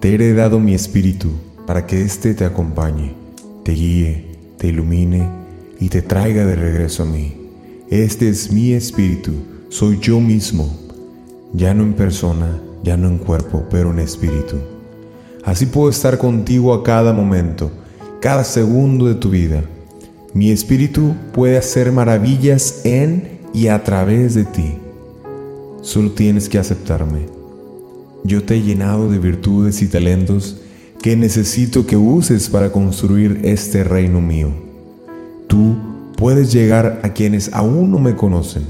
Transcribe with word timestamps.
te 0.00 0.08
he 0.08 0.14
heredado 0.14 0.58
mi 0.58 0.72
espíritu 0.72 1.28
para 1.66 1.86
que 1.86 2.00
éste 2.00 2.32
te 2.32 2.46
acompañe, 2.46 3.12
te 3.64 3.72
guíe, 3.72 4.24
te 4.56 4.68
ilumine 4.68 5.28
y 5.78 5.90
te 5.90 6.00
traiga 6.00 6.46
de 6.46 6.56
regreso 6.56 7.02
a 7.02 7.06
mí. 7.06 7.36
Este 7.90 8.30
es 8.30 8.50
mi 8.50 8.72
espíritu, 8.72 9.32
soy 9.68 9.98
yo 10.00 10.18
mismo, 10.18 10.74
ya 11.52 11.74
no 11.74 11.82
en 11.82 11.92
persona, 11.92 12.58
ya 12.82 12.96
no 12.96 13.08
en 13.08 13.18
cuerpo, 13.18 13.64
pero 13.70 13.90
en 13.90 13.98
espíritu. 13.98 14.56
Así 15.44 15.66
puedo 15.66 15.90
estar 15.90 16.16
contigo 16.16 16.72
a 16.72 16.82
cada 16.82 17.12
momento, 17.12 17.70
cada 18.20 18.44
segundo 18.44 19.06
de 19.06 19.16
tu 19.16 19.28
vida. 19.28 19.64
Mi 20.32 20.50
espíritu 20.50 21.14
puede 21.34 21.58
hacer 21.58 21.92
maravillas 21.92 22.80
en 22.84 23.40
y 23.52 23.66
a 23.66 23.84
través 23.84 24.34
de 24.34 24.44
ti. 24.44 24.76
Solo 25.82 26.12
tienes 26.12 26.48
que 26.48 26.58
aceptarme. 26.58 27.39
Yo 28.24 28.42
te 28.42 28.56
he 28.56 28.62
llenado 28.62 29.10
de 29.10 29.18
virtudes 29.18 29.82
y 29.82 29.86
talentos 29.86 30.56
que 31.02 31.16
necesito 31.16 31.86
que 31.86 31.96
uses 31.96 32.48
para 32.50 32.70
construir 32.70 33.40
este 33.44 33.84
reino 33.84 34.20
mío. 34.20 34.50
Tú 35.46 35.76
puedes 36.16 36.52
llegar 36.52 37.00
a 37.02 37.14
quienes 37.14 37.52
aún 37.54 37.90
no 37.90 37.98
me 37.98 38.14
conocen. 38.14 38.64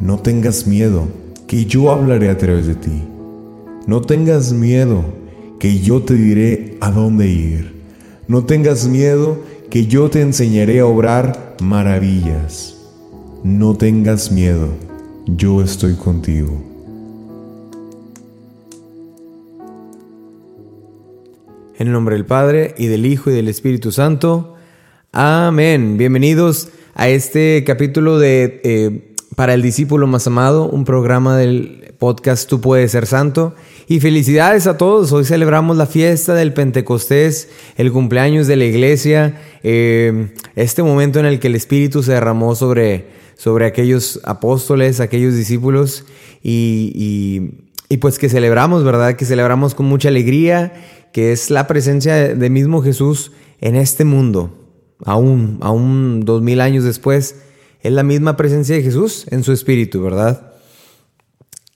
No 0.00 0.18
tengas 0.18 0.66
miedo, 0.66 1.08
que 1.48 1.64
yo 1.66 1.90
hablaré 1.90 2.30
a 2.30 2.38
través 2.38 2.66
de 2.66 2.76
ti. 2.76 3.02
No 3.86 4.00
tengas 4.00 4.52
miedo, 4.52 5.04
que 5.58 5.80
yo 5.80 6.02
te 6.02 6.14
diré 6.14 6.78
a 6.80 6.90
dónde 6.90 7.28
ir. 7.28 7.74
No 8.28 8.44
tengas 8.44 8.86
miedo, 8.86 9.38
que 9.70 9.86
yo 9.86 10.08
te 10.10 10.20
enseñaré 10.20 10.80
a 10.80 10.86
obrar 10.86 11.56
maravillas. 11.60 12.76
No 13.42 13.74
tengas 13.74 14.30
miedo, 14.30 14.68
yo 15.26 15.62
estoy 15.62 15.94
contigo. 15.94 16.73
En 21.76 21.88
el 21.88 21.92
nombre 21.92 22.14
del 22.14 22.24
Padre 22.24 22.72
y 22.78 22.86
del 22.86 23.04
Hijo 23.04 23.30
y 23.30 23.34
del 23.34 23.48
Espíritu 23.48 23.90
Santo. 23.90 24.54
Amén. 25.10 25.96
Bienvenidos 25.98 26.68
a 26.94 27.08
este 27.08 27.64
capítulo 27.66 28.20
de 28.20 28.60
eh, 28.62 29.14
Para 29.34 29.54
el 29.54 29.62
discípulo 29.62 30.06
más 30.06 30.24
amado, 30.28 30.68
un 30.68 30.84
programa 30.84 31.36
del 31.36 31.92
podcast 31.98 32.48
Tú 32.48 32.60
puedes 32.60 32.92
ser 32.92 33.06
santo. 33.06 33.56
Y 33.88 33.98
felicidades 33.98 34.68
a 34.68 34.76
todos. 34.76 35.10
Hoy 35.10 35.24
celebramos 35.24 35.76
la 35.76 35.86
fiesta 35.86 36.34
del 36.34 36.52
Pentecostés, 36.52 37.48
el 37.76 37.90
cumpleaños 37.90 38.46
de 38.46 38.54
la 38.54 38.66
iglesia, 38.66 39.40
eh, 39.64 40.32
este 40.54 40.84
momento 40.84 41.18
en 41.18 41.26
el 41.26 41.40
que 41.40 41.48
el 41.48 41.56
Espíritu 41.56 42.04
se 42.04 42.12
derramó 42.12 42.54
sobre, 42.54 43.06
sobre 43.36 43.66
aquellos 43.66 44.20
apóstoles, 44.22 45.00
aquellos 45.00 45.34
discípulos. 45.34 46.04
Y, 46.40 46.92
y, 46.94 47.64
y 47.88 47.96
pues 47.96 48.20
que 48.20 48.28
celebramos, 48.28 48.84
¿verdad? 48.84 49.16
Que 49.16 49.24
celebramos 49.24 49.74
con 49.74 49.86
mucha 49.86 50.08
alegría 50.08 50.72
que 51.14 51.30
es 51.30 51.48
la 51.48 51.68
presencia 51.68 52.34
de 52.34 52.50
mismo 52.50 52.82
Jesús 52.82 53.30
en 53.60 53.76
este 53.76 54.04
mundo, 54.04 54.50
aún, 55.04 55.58
aún 55.60 56.22
dos 56.24 56.42
mil 56.42 56.60
años 56.60 56.82
después, 56.82 57.36
es 57.80 57.92
la 57.92 58.02
misma 58.02 58.36
presencia 58.36 58.74
de 58.74 58.82
Jesús 58.82 59.24
en 59.30 59.44
su 59.44 59.52
espíritu, 59.52 60.02
¿verdad? 60.02 60.54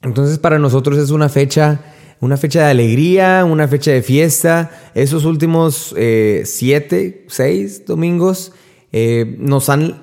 Entonces 0.02 0.40
para 0.40 0.58
nosotros 0.58 0.98
es 0.98 1.10
una 1.10 1.28
fecha, 1.28 1.82
una 2.18 2.36
fecha 2.36 2.64
de 2.64 2.70
alegría, 2.72 3.44
una 3.44 3.68
fecha 3.68 3.92
de 3.92 4.02
fiesta. 4.02 4.72
Esos 4.96 5.24
últimos 5.24 5.94
eh, 5.96 6.42
siete, 6.44 7.24
seis 7.28 7.86
domingos 7.86 8.50
eh, 8.90 9.36
nos 9.38 9.68
han 9.68 10.02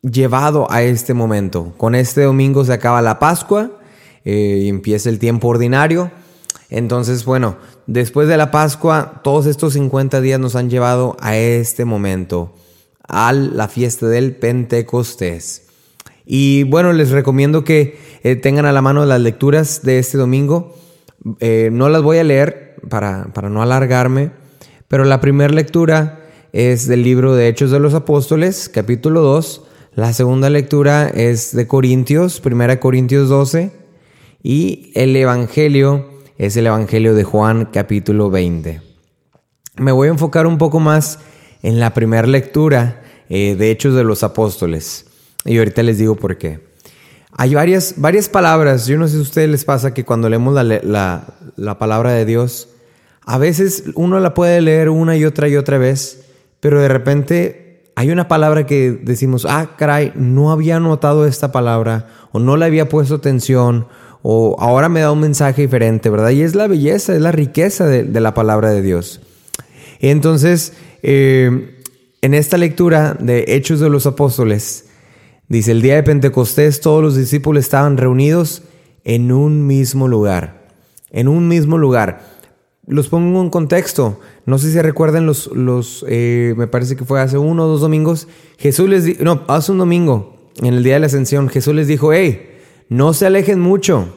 llevado 0.00 0.70
a 0.70 0.84
este 0.84 1.12
momento. 1.12 1.74
Con 1.76 1.96
este 1.96 2.22
domingo 2.22 2.64
se 2.64 2.72
acaba 2.72 3.02
la 3.02 3.18
Pascua 3.18 3.80
eh, 4.24 4.60
y 4.62 4.68
empieza 4.68 5.10
el 5.10 5.18
tiempo 5.18 5.48
ordinario. 5.48 6.12
Entonces, 6.70 7.24
bueno, 7.24 7.56
después 7.86 8.28
de 8.28 8.36
la 8.36 8.50
Pascua, 8.50 9.20
todos 9.24 9.46
estos 9.46 9.72
50 9.72 10.20
días 10.20 10.38
nos 10.38 10.54
han 10.54 10.70
llevado 10.70 11.16
a 11.20 11.36
este 11.36 11.84
momento, 11.84 12.54
a 13.08 13.32
la 13.32 13.68
fiesta 13.68 14.06
del 14.06 14.36
Pentecostés. 14.36 15.66
Y 16.24 16.62
bueno, 16.64 16.92
les 16.92 17.10
recomiendo 17.10 17.64
que 17.64 17.98
eh, 18.22 18.36
tengan 18.36 18.66
a 18.66 18.72
la 18.72 18.82
mano 18.82 19.04
las 19.04 19.20
lecturas 19.20 19.82
de 19.82 19.98
este 19.98 20.16
domingo. 20.16 20.76
Eh, 21.40 21.70
no 21.72 21.88
las 21.88 22.02
voy 22.02 22.18
a 22.18 22.24
leer 22.24 22.76
para, 22.88 23.32
para 23.34 23.50
no 23.50 23.62
alargarme, 23.62 24.30
pero 24.86 25.04
la 25.04 25.20
primera 25.20 25.52
lectura 25.52 26.20
es 26.52 26.86
del 26.86 27.02
libro 27.02 27.34
de 27.34 27.48
Hechos 27.48 27.72
de 27.72 27.80
los 27.80 27.94
Apóstoles, 27.94 28.68
capítulo 28.68 29.22
2. 29.22 29.62
La 29.96 30.12
segunda 30.12 30.50
lectura 30.50 31.08
es 31.08 31.54
de 31.54 31.66
Corintios, 31.66 32.40
1 32.44 32.78
Corintios 32.78 33.28
12. 33.28 33.72
Y 34.42 34.92
el 34.94 35.14
Evangelio 35.16 36.19
es 36.40 36.56
el 36.56 36.66
Evangelio 36.66 37.14
de 37.14 37.22
Juan 37.22 37.66
capítulo 37.66 38.30
20. 38.30 38.80
Me 39.76 39.92
voy 39.92 40.08
a 40.08 40.12
enfocar 40.12 40.46
un 40.46 40.56
poco 40.56 40.80
más 40.80 41.18
en 41.62 41.78
la 41.78 41.92
primera 41.92 42.26
lectura 42.26 43.02
eh, 43.28 43.56
de 43.56 43.70
Hechos 43.70 43.94
de 43.94 44.04
los 44.04 44.22
Apóstoles. 44.22 45.04
Y 45.44 45.58
ahorita 45.58 45.82
les 45.82 45.98
digo 45.98 46.16
por 46.16 46.38
qué. 46.38 46.66
Hay 47.36 47.52
varias, 47.52 47.96
varias 47.98 48.30
palabras, 48.30 48.86
yo 48.86 48.96
no 48.96 49.06
sé 49.06 49.16
si 49.16 49.18
a 49.18 49.22
ustedes 49.22 49.50
les 49.50 49.66
pasa 49.66 49.92
que 49.92 50.06
cuando 50.06 50.30
leemos 50.30 50.54
la, 50.54 50.64
la, 50.64 51.24
la 51.56 51.78
palabra 51.78 52.12
de 52.12 52.24
Dios, 52.24 52.70
a 53.26 53.36
veces 53.36 53.84
uno 53.94 54.18
la 54.18 54.32
puede 54.32 54.62
leer 54.62 54.88
una 54.88 55.18
y 55.18 55.26
otra 55.26 55.46
y 55.46 55.56
otra 55.56 55.76
vez, 55.76 56.24
pero 56.58 56.80
de 56.80 56.88
repente 56.88 57.92
hay 57.96 58.10
una 58.10 58.28
palabra 58.28 58.64
que 58.64 58.92
decimos, 58.92 59.46
ah, 59.46 59.72
caray, 59.76 60.14
no 60.14 60.52
había 60.52 60.80
notado 60.80 61.26
esta 61.26 61.52
palabra, 61.52 62.08
o 62.32 62.38
no 62.38 62.56
le 62.56 62.64
había 62.64 62.88
puesto 62.88 63.16
atención, 63.16 63.88
o 64.22 64.56
ahora 64.58 64.88
me 64.88 65.00
da 65.00 65.12
un 65.12 65.20
mensaje 65.20 65.62
diferente, 65.62 66.10
¿verdad? 66.10 66.30
Y 66.30 66.42
es 66.42 66.54
la 66.54 66.66
belleza, 66.66 67.14
es 67.14 67.22
la 67.22 67.32
riqueza 67.32 67.86
de, 67.86 68.20
la 68.20 68.34
palabra 68.34 68.70
de 68.70 68.82
Dios. 68.82 69.20
Entonces, 70.00 70.74
eh, 71.02 71.78
en 72.20 72.34
esta 72.34 72.58
lectura 72.58 73.16
de 73.18 73.44
Hechos 73.48 73.80
de 73.80 73.88
los 73.88 74.06
Apóstoles, 74.06 74.86
dice, 75.48 75.72
el 75.72 75.82
día 75.82 75.94
de 75.94 76.02
Pentecostés 76.02 76.80
todos 76.80 77.02
los 77.02 77.16
discípulos 77.16 77.64
estaban 77.64 77.96
reunidos 77.96 78.62
en 79.04 79.32
un 79.32 79.66
mismo 79.66 80.06
lugar, 80.06 80.68
en 81.10 81.28
un 81.28 81.48
mismo 81.48 81.78
lugar. 81.78 82.28
Los 82.86 83.08
pongo 83.08 83.40
en 83.40 83.50
contexto. 83.50 84.20
No 84.46 84.58
sé 84.58 84.72
si 84.72 84.80
recuerdan 84.80 85.24
los, 85.24 85.46
los 85.54 86.04
eh, 86.08 86.54
me 86.56 86.66
parece 86.66 86.96
que 86.96 87.04
fue 87.04 87.20
hace 87.20 87.38
uno 87.38 87.64
o 87.64 87.68
dos 87.68 87.80
domingos. 87.80 88.26
Jesús 88.58 88.88
les 88.88 89.04
dijo, 89.04 89.22
no, 89.22 89.44
hace 89.48 89.72
un 89.72 89.78
domingo, 89.78 90.50
en 90.60 90.74
el 90.74 90.82
día 90.82 90.94
de 90.94 91.00
la 91.00 91.06
ascensión, 91.06 91.48
Jesús 91.48 91.74
les 91.74 91.86
dijo, 91.86 92.12
hey, 92.12 92.49
no 92.90 93.14
se 93.14 93.24
alejen 93.24 93.60
mucho, 93.60 94.12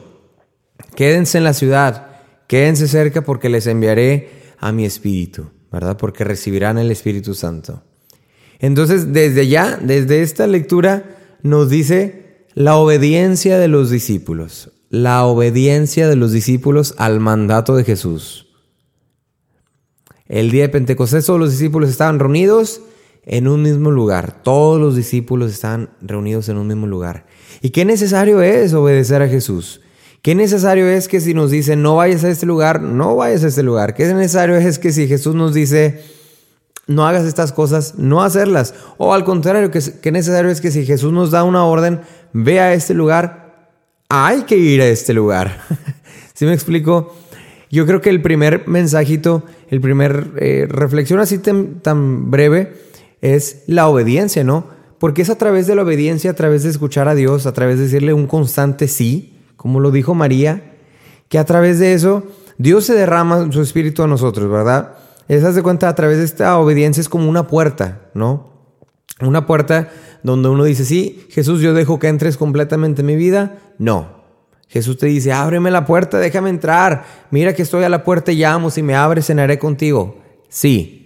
quédense 0.96 1.38
en 1.38 1.44
la 1.44 1.54
ciudad, 1.54 2.08
quédense 2.48 2.88
cerca 2.88 3.22
porque 3.22 3.48
les 3.48 3.68
enviaré 3.68 4.28
a 4.58 4.72
mi 4.72 4.84
espíritu, 4.84 5.50
¿verdad? 5.70 5.96
Porque 5.96 6.24
recibirán 6.24 6.76
el 6.76 6.90
Espíritu 6.90 7.34
Santo. 7.34 7.84
Entonces, 8.58 9.12
desde 9.12 9.46
ya, 9.46 9.76
desde 9.76 10.22
esta 10.22 10.48
lectura, 10.48 11.38
nos 11.42 11.70
dice 11.70 12.46
la 12.54 12.76
obediencia 12.76 13.58
de 13.58 13.68
los 13.68 13.90
discípulos, 13.90 14.72
la 14.90 15.24
obediencia 15.24 16.08
de 16.08 16.16
los 16.16 16.32
discípulos 16.32 16.94
al 16.98 17.20
mandato 17.20 17.76
de 17.76 17.84
Jesús. 17.84 18.48
El 20.26 20.50
día 20.50 20.62
de 20.62 20.68
Pentecostés 20.70 21.26
todos 21.26 21.38
los 21.38 21.52
discípulos 21.52 21.90
estaban 21.90 22.18
reunidos 22.18 22.80
en 23.24 23.46
un 23.46 23.62
mismo 23.62 23.92
lugar. 23.92 24.42
Todos 24.42 24.80
los 24.80 24.96
discípulos 24.96 25.52
estaban 25.52 25.90
reunidos 26.00 26.48
en 26.48 26.56
un 26.56 26.66
mismo 26.66 26.88
lugar. 26.88 27.26
¿Y 27.64 27.70
qué 27.70 27.86
necesario 27.86 28.42
es 28.42 28.74
obedecer 28.74 29.22
a 29.22 29.28
Jesús? 29.28 29.80
¿Qué 30.20 30.34
necesario 30.34 30.86
es 30.86 31.08
que 31.08 31.18
si 31.18 31.32
nos 31.32 31.50
dice 31.50 31.76
no 31.76 31.96
vayas 31.96 32.22
a 32.22 32.28
este 32.28 32.44
lugar, 32.44 32.82
no 32.82 33.16
vayas 33.16 33.42
a 33.42 33.46
este 33.46 33.62
lugar? 33.62 33.94
¿Qué 33.94 34.04
necesario 34.12 34.56
es 34.56 34.78
que 34.78 34.92
si 34.92 35.08
Jesús 35.08 35.34
nos 35.34 35.54
dice 35.54 36.02
no 36.86 37.06
hagas 37.06 37.24
estas 37.24 37.52
cosas, 37.52 37.94
no 37.96 38.22
hacerlas? 38.22 38.74
O 38.98 39.14
al 39.14 39.24
contrario, 39.24 39.70
¿qué 39.70 40.12
necesario 40.12 40.50
es 40.50 40.60
que 40.60 40.70
si 40.70 40.84
Jesús 40.84 41.10
nos 41.10 41.30
da 41.30 41.42
una 41.42 41.64
orden, 41.64 42.02
ve 42.34 42.60
a 42.60 42.74
este 42.74 42.92
lugar, 42.92 43.70
hay 44.10 44.42
que 44.42 44.58
ir 44.58 44.82
a 44.82 44.86
este 44.86 45.14
lugar? 45.14 45.62
¿Sí 46.34 46.44
me 46.44 46.52
explico? 46.52 47.16
Yo 47.70 47.86
creo 47.86 48.02
que 48.02 48.10
el 48.10 48.20
primer 48.20 48.68
mensajito, 48.68 49.42
el 49.70 49.80
primer 49.80 50.32
eh, 50.36 50.66
reflexión 50.68 51.18
así 51.18 51.38
tan, 51.38 51.80
tan 51.80 52.30
breve 52.30 52.74
es 53.22 53.62
la 53.68 53.88
obediencia, 53.88 54.44
¿no? 54.44 54.73
Porque 55.04 55.20
es 55.20 55.28
a 55.28 55.36
través 55.36 55.66
de 55.66 55.74
la 55.74 55.82
obediencia, 55.82 56.30
a 56.30 56.34
través 56.34 56.62
de 56.62 56.70
escuchar 56.70 57.08
a 57.08 57.14
Dios, 57.14 57.44
a 57.44 57.52
través 57.52 57.76
de 57.76 57.84
decirle 57.84 58.14
un 58.14 58.26
constante 58.26 58.88
sí, 58.88 59.38
como 59.54 59.78
lo 59.78 59.90
dijo 59.90 60.14
María, 60.14 60.78
que 61.28 61.38
a 61.38 61.44
través 61.44 61.78
de 61.78 61.92
eso 61.92 62.22
Dios 62.56 62.86
se 62.86 62.94
derrama 62.94 63.52
su 63.52 63.60
espíritu 63.60 64.02
a 64.02 64.06
nosotros, 64.06 64.50
¿verdad? 64.50 64.94
Esas 65.28 65.54
de 65.56 65.62
cuenta 65.62 65.90
a 65.90 65.94
través 65.94 66.16
de 66.16 66.24
esta 66.24 66.56
obediencia 66.56 67.02
es 67.02 67.10
como 67.10 67.28
una 67.28 67.46
puerta, 67.46 68.08
¿no? 68.14 68.48
Una 69.20 69.44
puerta 69.46 69.90
donde 70.22 70.48
uno 70.48 70.64
dice, 70.64 70.86
sí, 70.86 71.26
Jesús, 71.28 71.60
yo 71.60 71.74
dejo 71.74 71.98
que 71.98 72.08
entres 72.08 72.38
completamente 72.38 73.02
en 73.02 73.06
mi 73.06 73.16
vida. 73.16 73.58
No. 73.76 74.24
Jesús 74.68 74.96
te 74.96 75.04
dice, 75.04 75.34
ábreme 75.34 75.70
la 75.70 75.84
puerta, 75.84 76.18
déjame 76.18 76.48
entrar. 76.48 77.04
Mira 77.30 77.52
que 77.52 77.60
estoy 77.60 77.84
a 77.84 77.90
la 77.90 78.04
puerta 78.04 78.32
y 78.32 78.36
llamo. 78.36 78.70
Si 78.70 78.82
me 78.82 78.94
abres, 78.94 79.26
cenaré 79.26 79.58
contigo. 79.58 80.16
Sí, 80.48 81.03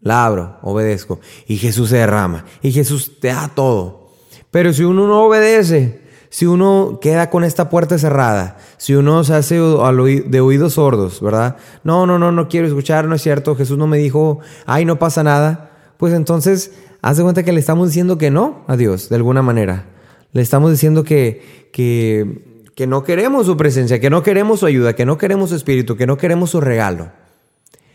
la 0.00 0.24
abro, 0.24 0.58
obedezco. 0.62 1.20
Y 1.46 1.56
Jesús 1.56 1.90
se 1.90 1.96
derrama. 1.96 2.44
Y 2.62 2.72
Jesús 2.72 3.18
te 3.20 3.28
da 3.28 3.50
todo. 3.54 4.10
Pero 4.50 4.72
si 4.72 4.84
uno 4.84 5.06
no 5.06 5.24
obedece, 5.24 6.00
si 6.30 6.46
uno 6.46 6.98
queda 7.00 7.30
con 7.30 7.44
esta 7.44 7.70
puerta 7.70 7.98
cerrada, 7.98 8.58
si 8.76 8.94
uno 8.94 9.24
se 9.24 9.34
hace 9.34 9.56
de 9.56 10.40
oídos 10.40 10.74
sordos, 10.74 11.20
¿verdad? 11.20 11.56
No, 11.84 12.06
no, 12.06 12.18
no, 12.18 12.32
no 12.32 12.48
quiero 12.48 12.66
escuchar, 12.66 13.06
no 13.06 13.14
es 13.14 13.22
cierto, 13.22 13.56
Jesús 13.56 13.78
no 13.78 13.86
me 13.86 13.98
dijo, 13.98 14.40
ay, 14.66 14.84
no 14.84 14.98
pasa 14.98 15.22
nada, 15.22 15.92
pues 15.96 16.12
entonces 16.14 16.72
haz 17.02 17.16
de 17.16 17.22
cuenta 17.22 17.42
que 17.42 17.52
le 17.52 17.60
estamos 17.60 17.88
diciendo 17.88 18.18
que 18.18 18.30
no 18.30 18.64
a 18.66 18.76
Dios, 18.76 19.08
de 19.08 19.16
alguna 19.16 19.42
manera. 19.42 19.86
Le 20.32 20.42
estamos 20.42 20.70
diciendo 20.70 21.04
que, 21.04 21.70
que, 21.72 22.64
que 22.74 22.86
no 22.86 23.02
queremos 23.02 23.46
su 23.46 23.56
presencia, 23.56 23.98
que 24.00 24.10
no 24.10 24.22
queremos 24.22 24.60
su 24.60 24.66
ayuda, 24.66 24.94
que 24.94 25.06
no 25.06 25.16
queremos 25.16 25.50
su 25.50 25.56
espíritu, 25.56 25.96
que 25.96 26.06
no 26.06 26.18
queremos 26.18 26.50
su 26.50 26.60
regalo. 26.60 27.10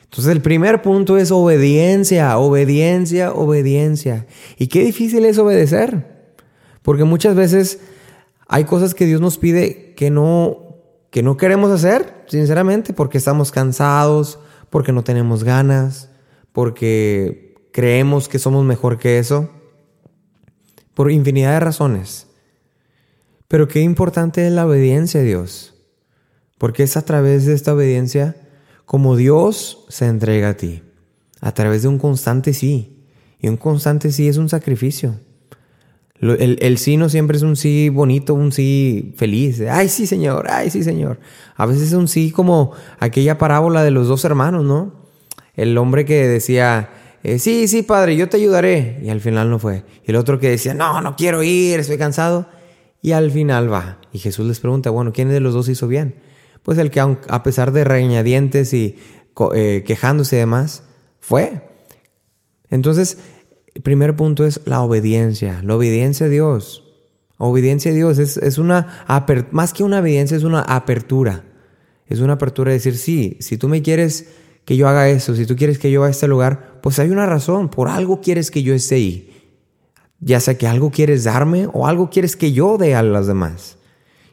Entonces 0.03 0.31
el 0.31 0.41
primer 0.41 0.81
punto 0.81 1.17
es 1.17 1.31
obediencia, 1.31 2.38
obediencia, 2.38 3.33
obediencia. 3.33 4.27
Y 4.57 4.67
qué 4.67 4.83
difícil 4.83 5.25
es 5.25 5.38
obedecer. 5.38 6.13
Porque 6.83 7.03
muchas 7.03 7.35
veces 7.35 7.79
hay 8.47 8.65
cosas 8.65 8.94
que 8.94 9.05
Dios 9.05 9.21
nos 9.21 9.38
pide 9.38 9.94
que 9.95 10.11
no, 10.11 10.77
que 11.09 11.23
no 11.23 11.38
queremos 11.38 11.71
hacer, 11.71 12.23
sinceramente, 12.27 12.94
porque 12.94 13.17
estamos 13.17 13.51
cansados, 13.51 14.39
porque 14.69 14.91
no 14.91 15.03
tenemos 15.03 15.44
ganas, 15.44 16.09
porque 16.51 17.56
creemos 17.71 18.27
que 18.27 18.39
somos 18.39 18.63
mejor 18.65 18.99
que 18.99 19.17
eso, 19.17 19.49
por 20.94 21.11
infinidad 21.11 21.53
de 21.53 21.59
razones. 21.59 22.27
Pero 23.47 23.67
qué 23.67 23.81
importante 23.81 24.45
es 24.45 24.51
la 24.51 24.65
obediencia 24.65 25.21
a 25.21 25.23
Dios, 25.23 25.73
porque 26.57 26.83
es 26.83 26.97
a 26.97 27.06
través 27.06 27.45
de 27.45 27.53
esta 27.53 27.73
obediencia 27.73 28.35
como 28.94 29.16
Dios 29.16 29.86
se 29.90 30.06
entrega 30.06 30.50
a 30.50 30.54
ti, 30.54 30.84
a 31.42 31.51
través 31.51 31.81
de 31.81 31.88
un 31.88 31.98
constante 31.98 32.54
sí. 32.54 33.07
Y 33.40 33.48
un 33.48 33.57
constante 33.57 34.12
sí 34.12 34.28
es 34.28 34.38
un 34.38 34.50
sacrificio. 34.50 35.16
El, 36.22 36.78
sí 36.78 36.95
no 36.95 37.10
siempre 37.10 37.38
es 37.38 37.42
un 37.42 37.56
sí 37.56 37.90
bonito, 37.90 38.36
un 38.36 38.51
sí 38.51 39.16
feliz. 39.18 39.62
Ay, 39.62 39.90
sí, 39.90 40.06
señor, 40.06 40.45
ay, 40.48 40.69
sí, 40.69 40.84
señor. 40.84 41.19
A 41.56 41.66
veces 41.66 41.88
es 41.88 41.94
un 41.94 42.07
sí 42.07 42.30
como 42.30 42.74
aquella 43.00 43.40
parábola 43.40 43.84
de 43.84 43.90
los 43.90 44.07
dos 44.07 44.25
hermanos, 44.25 44.63
¿no? 44.63 44.94
El 45.56 45.75
hombre 45.80 46.06
que 46.06 46.28
decía, 46.28 46.92
eh, 47.24 47.40
sí, 47.40 47.68
sí, 47.68 47.81
padre, 47.81 48.16
yo 48.16 48.30
te 48.30 48.38
ayudaré. 48.38 49.00
Y 49.01 49.10
al 49.10 49.22
final 49.22 49.50
no 49.50 49.57
fue. 49.57 49.86
Y 50.06 50.12
el 50.12 50.18
otro 50.18 50.38
que 50.38 50.51
decía, 50.51 50.75
no, 50.75 51.01
no 51.01 51.16
quiero 51.16 51.42
ir, 51.42 51.80
estoy 51.80 51.98
cansado. 51.98 52.45
Y 53.01 53.13
al 53.13 53.31
final 53.31 53.74
va. 53.74 53.98
Y 54.12 54.19
Jesús 54.19 54.45
les 54.45 54.60
pregunta, 54.60 54.92
bueno, 54.92 55.13
¿quién 55.13 55.30
de 55.30 55.40
los 55.40 55.56
dos 55.56 55.68
hizo 55.68 55.88
bien? 55.88 56.13
Pues 56.63 56.77
el 56.77 56.92
que 56.92 57.00
a 57.00 57.44
pesar 57.44 57.71
de 57.71 57.83
reñadientes 57.83 58.74
y 58.74 58.98
eh, 59.54 59.83
quejándose 59.86 60.38
y 60.38 60.39
demás, 60.39 60.83
fue. 61.19 61.62
Entonces, 62.69 63.18
el 63.74 63.81
primer 63.81 64.15
punto 64.15 64.45
es 64.45 64.62
la 64.65 64.81
obediencia, 64.81 65.62
la 65.63 65.75
obediencia 65.75 66.27
a 66.27 66.30
Dios. 66.30 66.83
Obediencia 67.38 67.92
a 67.92 67.95
Dios 67.95 68.19
es, 68.19 68.57
una, 68.57 69.06
más 69.51 69.74
que 69.74 69.83
una 69.83 70.00
obediencia, 70.00 70.38
es 70.38 70.44
una 70.44 70.62
apertura. 70.62 71.44
Es 72.07 72.19
una 72.19 72.33
apertura 72.33 72.69
de 72.69 72.77
decir, 72.77 72.98
sí, 72.98 73.38
si 73.39 73.57
tú 73.57 73.68
me 73.68 73.81
quieres 73.81 74.27
que 74.66 74.77
yo 74.77 74.88
haga 74.88 75.09
eso, 75.09 75.36
si 75.36 75.45
tú 75.45 75.56
quieres 75.56 75.80
que 75.80 75.92
yo 75.92 76.01
vaya 76.01 76.09
a 76.09 76.12
este 76.12 76.27
lugar, 76.27 76.80
pues 76.81 77.00
hay 77.00 77.09
una 77.09 77.25
razón, 77.25 77.69
por 77.69 77.89
algo 77.89 78.21
quieres 78.21 78.51
que 78.51 78.63
yo 78.63 78.74
esté 78.74 78.95
ahí. 78.95 79.51
Ya 80.19 80.39
sea 80.39 80.57
que 80.57 80.68
algo 80.68 80.92
quieres 80.92 81.25
darme 81.25 81.68
o 81.74 81.88
algo 81.88 82.09
quieres 82.09 82.36
que 82.36 82.54
yo 82.54 82.77
dé 82.77 82.95
a 82.95 83.04
los 83.04 83.27
demás. 83.27 83.77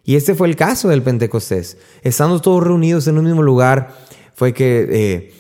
Y 0.05 0.17
este 0.17 0.35
fue 0.35 0.49
el 0.49 0.56
caso 0.56 0.88
del 0.88 1.02
Pentecostés. 1.02 1.76
Estando 2.02 2.41
todos 2.41 2.62
reunidos 2.64 3.06
en 3.06 3.19
un 3.19 3.25
mismo 3.25 3.43
lugar, 3.43 3.94
fue 4.35 4.55
que 4.55 4.88
eh, 4.91 5.32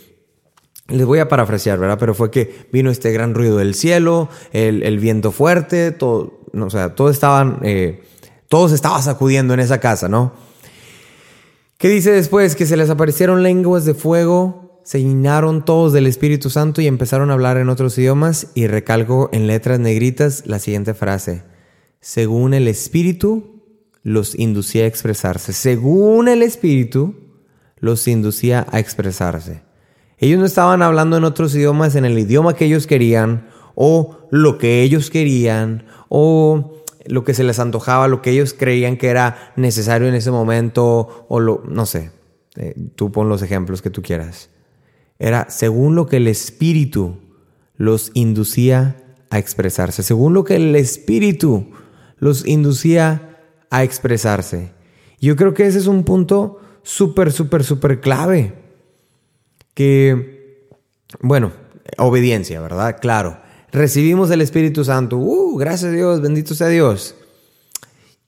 les 0.88 1.06
voy 1.06 1.18
a 1.18 1.28
parafrasear, 1.28 1.78
¿verdad? 1.78 1.98
Pero 1.98 2.14
fue 2.14 2.30
que 2.30 2.66
vino 2.72 2.90
este 2.90 3.12
gran 3.12 3.34
ruido 3.34 3.56
del 3.58 3.74
cielo, 3.74 4.28
el, 4.52 4.98
viento 4.98 5.32
fuerte, 5.32 5.92
todo, 5.92 6.40
o 6.52 6.70
sea, 6.70 6.94
todo 6.94 7.10
estaban, 7.10 7.60
eh, 7.62 8.02
todo 8.48 8.68
se 8.68 8.74
estaba 8.74 9.00
sacudiendo 9.00 9.54
en 9.54 9.60
esa 9.60 9.78
casa, 9.78 10.08
¿no? 10.08 10.32
¿Qué 11.78 11.88
dice 11.88 12.12
después? 12.12 12.56
Que 12.56 12.66
se 12.66 12.76
les 12.76 12.90
aparecieron 12.90 13.42
lenguas 13.42 13.86
de 13.86 13.94
fuego, 13.94 14.80
se 14.84 15.00
llenaron 15.00 15.64
todos 15.64 15.92
del 15.92 16.06
Espíritu 16.06 16.50
Santo 16.50 16.82
y 16.82 16.86
empezaron 16.86 17.30
a 17.30 17.34
hablar 17.34 17.56
en 17.56 17.70
otros 17.70 17.96
idiomas 17.96 18.48
y 18.54 18.66
recalco 18.66 19.30
en 19.32 19.46
letras 19.46 19.80
negritas 19.80 20.42
la 20.46 20.58
siguiente 20.58 20.92
frase. 20.92 21.42
Según 22.00 22.52
el 22.52 22.68
Espíritu, 22.68 23.59
los 24.02 24.38
inducía 24.38 24.84
a 24.84 24.86
expresarse. 24.86 25.52
Según 25.52 26.28
el 26.28 26.42
Espíritu, 26.42 27.14
los 27.78 28.06
inducía 28.08 28.66
a 28.70 28.78
expresarse. 28.78 29.62
Ellos 30.18 30.38
no 30.38 30.46
estaban 30.46 30.82
hablando 30.82 31.16
en 31.16 31.24
otros 31.24 31.54
idiomas, 31.54 31.96
en 31.96 32.04
el 32.04 32.18
idioma 32.18 32.54
que 32.54 32.66
ellos 32.66 32.86
querían, 32.86 33.48
o 33.74 34.28
lo 34.30 34.58
que 34.58 34.82
ellos 34.82 35.10
querían, 35.10 35.86
o 36.08 36.84
lo 37.06 37.24
que 37.24 37.34
se 37.34 37.44
les 37.44 37.58
antojaba, 37.58 38.08
lo 38.08 38.20
que 38.20 38.30
ellos 38.30 38.54
creían 38.54 38.96
que 38.96 39.08
era 39.08 39.52
necesario 39.56 40.08
en 40.08 40.14
ese 40.14 40.30
momento, 40.30 41.26
o 41.28 41.40
lo, 41.40 41.62
no 41.66 41.86
sé, 41.86 42.10
eh, 42.56 42.74
tú 42.94 43.10
pon 43.10 43.28
los 43.28 43.42
ejemplos 43.42 43.80
que 43.80 43.90
tú 43.90 44.02
quieras. 44.02 44.50
Era 45.18 45.48
según 45.48 45.94
lo 45.94 46.06
que 46.06 46.18
el 46.18 46.28
Espíritu 46.28 47.18
los 47.76 48.10
inducía 48.14 48.96
a 49.30 49.38
expresarse, 49.38 50.02
según 50.02 50.34
lo 50.34 50.44
que 50.44 50.56
el 50.56 50.76
Espíritu 50.76 51.70
los 52.18 52.46
inducía 52.46 53.29
a 53.70 53.84
expresarse. 53.84 54.72
Yo 55.20 55.36
creo 55.36 55.54
que 55.54 55.66
ese 55.66 55.78
es 55.78 55.86
un 55.86 56.04
punto 56.04 56.60
súper, 56.82 57.32
súper, 57.32 57.64
súper 57.64 58.00
clave 58.00 58.54
que, 59.74 60.68
bueno, 61.20 61.52
obediencia, 61.98 62.60
¿verdad? 62.60 62.98
Claro. 63.00 63.38
Recibimos 63.72 64.30
el 64.30 64.40
Espíritu 64.40 64.84
Santo. 64.84 65.16
Uh, 65.16 65.56
gracias 65.56 65.92
a 65.92 65.94
Dios, 65.94 66.20
bendito 66.20 66.54
sea 66.54 66.68
Dios. 66.68 67.14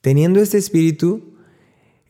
Teniendo 0.01 0.39
este 0.39 0.57
Espíritu, 0.57 1.33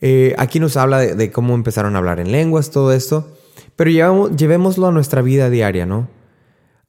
eh, 0.01 0.35
aquí 0.37 0.59
nos 0.59 0.77
habla 0.77 0.99
de, 0.99 1.31
cómo 1.31 1.55
empezaron 1.55 1.95
a 1.95 1.99
hablar 1.99 2.19
en 2.19 2.31
lenguas, 2.31 2.71
todo 2.71 2.91
esto, 2.91 3.37
pero 3.75 3.89
llevémoslo 4.29 4.87
a 4.87 4.91
nuestra 4.91 5.21
vida 5.21 5.49
diaria, 5.49 5.85
¿no? 5.85 6.09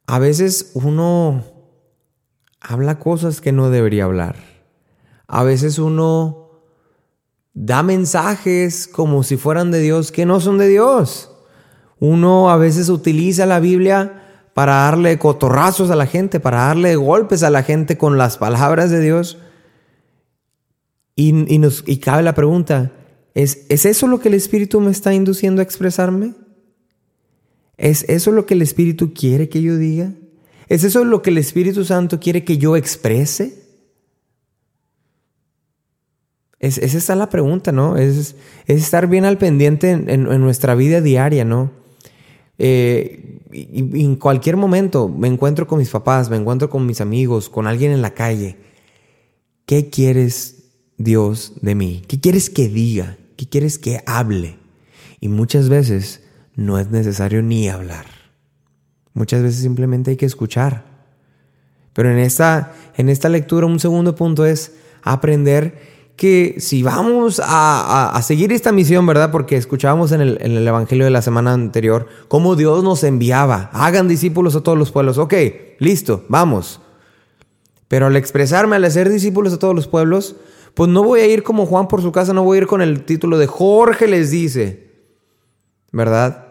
A 0.05 0.19
veces 0.19 0.71
uno 0.73 1.43
habla 2.59 2.99
cosas 2.99 3.41
que 3.41 3.51
no 3.51 3.69
debería 3.69 4.03
hablar. 4.03 4.54
A 5.27 5.43
veces 5.43 5.79
uno 5.79 6.45
da 7.53 7.83
mensajes 7.83 8.87
como 8.87 9.23
si 9.23 9.37
fueran 9.37 9.71
de 9.71 9.79
Dios 9.79 10.11
que 10.11 10.25
no 10.25 10.39
son 10.39 10.57
de 10.57 10.67
Dios. 10.67 11.31
Uno 11.99 12.49
a 12.49 12.57
veces 12.57 12.89
utiliza 12.89 13.45
la 13.45 13.59
Biblia 13.59 14.21
para 14.53 14.73
darle 14.75 15.17
cotorrazos 15.17 15.89
a 15.89 15.95
la 15.95 16.05
gente, 16.05 16.39
para 16.39 16.67
darle 16.67 16.95
golpes 16.95 17.43
a 17.43 17.49
la 17.49 17.63
gente 17.63 17.97
con 17.97 18.17
las 18.17 18.37
palabras 18.37 18.91
de 18.91 19.01
Dios. 19.01 19.37
Y, 21.15 21.31
nos, 21.31 21.83
y 21.87 21.97
cabe 21.97 22.23
la 22.23 22.35
pregunta, 22.35 22.91
¿es, 23.33 23.65
¿es 23.69 23.85
eso 23.85 24.07
lo 24.07 24.19
que 24.19 24.27
el 24.27 24.33
Espíritu 24.33 24.81
me 24.81 24.91
está 24.91 25.13
induciendo 25.13 25.61
a 25.61 25.63
expresarme? 25.63 26.33
¿Es 27.77 28.03
eso 28.09 28.31
lo 28.31 28.45
que 28.45 28.53
el 28.53 28.61
Espíritu 28.61 29.13
quiere 29.13 29.49
que 29.49 29.61
yo 29.61 29.77
diga? 29.77 30.13
¿Es 30.67 30.83
eso 30.83 31.03
lo 31.05 31.21
que 31.21 31.29
el 31.29 31.37
Espíritu 31.37 31.85
Santo 31.85 32.19
quiere 32.19 32.43
que 32.43 32.57
yo 32.57 32.75
exprese? 32.75 33.64
Es, 36.59 36.77
esa 36.77 36.97
está 36.97 37.15
la 37.15 37.29
pregunta, 37.29 37.71
¿no? 37.71 37.97
Es, 37.97 38.35
es 38.65 38.81
estar 38.81 39.07
bien 39.07 39.25
al 39.25 39.37
pendiente 39.37 39.91
en, 39.91 40.23
nuestra 40.23 40.75
vida 40.75 41.01
diaria, 41.01 41.45
¿no? 41.45 41.71
Eh, 42.57 43.39
y, 43.51 44.03
en 44.03 44.15
cualquier 44.15 44.57
momento 44.57 45.09
me 45.09 45.27
encuentro 45.27 45.67
con 45.67 45.79
mis 45.79 45.89
papás, 45.89 46.29
me 46.29 46.37
encuentro 46.37 46.69
con 46.69 46.85
mis 46.85 47.01
amigos, 47.01 47.49
con 47.49 47.67
alguien 47.67 47.91
en 47.91 48.01
la 48.01 48.13
calle. 48.13 48.57
¿Qué 49.65 49.89
quieres, 49.89 50.71
Dios, 50.97 51.53
de 51.61 51.75
mí? 51.75 52.03
¿Qué 52.07 52.19
quieres 52.19 52.49
que 52.49 52.69
diga? 52.69 53.17
¿Qué 53.35 53.47
quieres 53.47 53.77
que 53.77 54.01
hable? 54.05 54.57
Y 55.19 55.27
muchas 55.27 55.69
veces 55.69 56.23
no 56.55 56.79
es 56.79 56.89
necesario 56.89 57.41
ni 57.41 57.67
hablar. 57.67 58.05
Muchas 59.13 59.41
veces 59.41 59.61
simplemente 59.61 60.11
hay 60.11 60.17
que 60.17 60.25
escuchar. 60.25 60.85
Pero 61.93 62.11
en 62.11 62.19
esta, 62.19 62.73
en 62.97 63.09
esta 63.09 63.29
lectura 63.29 63.65
un 63.65 63.79
segundo 63.79 64.15
punto 64.15 64.45
es 64.45 64.73
aprender 65.01 65.94
que 66.15 66.55
si 66.59 66.81
vamos 66.83 67.41
a, 67.43 68.19
seguir 68.23 68.53
esta 68.53 68.71
misión, 68.71 69.05
¿verdad? 69.05 69.31
Porque 69.31 69.57
escuchábamos 69.57 70.11
en 70.11 70.21
el, 70.21 70.37
en 70.41 70.53
el, 70.53 70.67
Evangelio 70.67 71.05
de 71.05 71.11
la 71.11 71.21
semana 71.21 71.53
anterior 71.53 72.07
cómo 72.27 72.55
Dios 72.55 72.83
nos 72.83 73.03
enviaba, 73.03 73.69
hagan 73.73 74.07
discípulos 74.07 74.55
a 74.55 74.61
todos 74.61 74.77
los 74.77 74.91
pueblos. 74.91 75.17
Ok, 75.17 75.33
listo, 75.79 76.23
vamos. 76.29 76.81
Pero 77.87 78.07
al 78.07 78.15
expresarme, 78.15 78.77
al 78.77 78.85
hacer 78.85 79.09
discípulos 79.09 79.53
a 79.53 79.59
todos 79.59 79.75
los 79.75 79.87
pueblos, 79.87 80.37
pues 80.73 80.89
no 80.89 81.03
voy 81.03 81.19
a 81.21 81.27
ir 81.27 81.43
como 81.43 81.65
Juan 81.65 81.87
por 81.87 82.01
su 82.01 82.11
casa, 82.11 82.33
no 82.33 82.43
voy 82.43 82.57
a 82.57 82.61
ir 82.61 82.67
con 82.67 82.81
el 82.81 83.03
título 83.03 83.37
de 83.37 83.47
Jorge 83.47 84.07
les 84.07 84.31
dice. 84.31 84.85
¿verdad? 85.95 86.47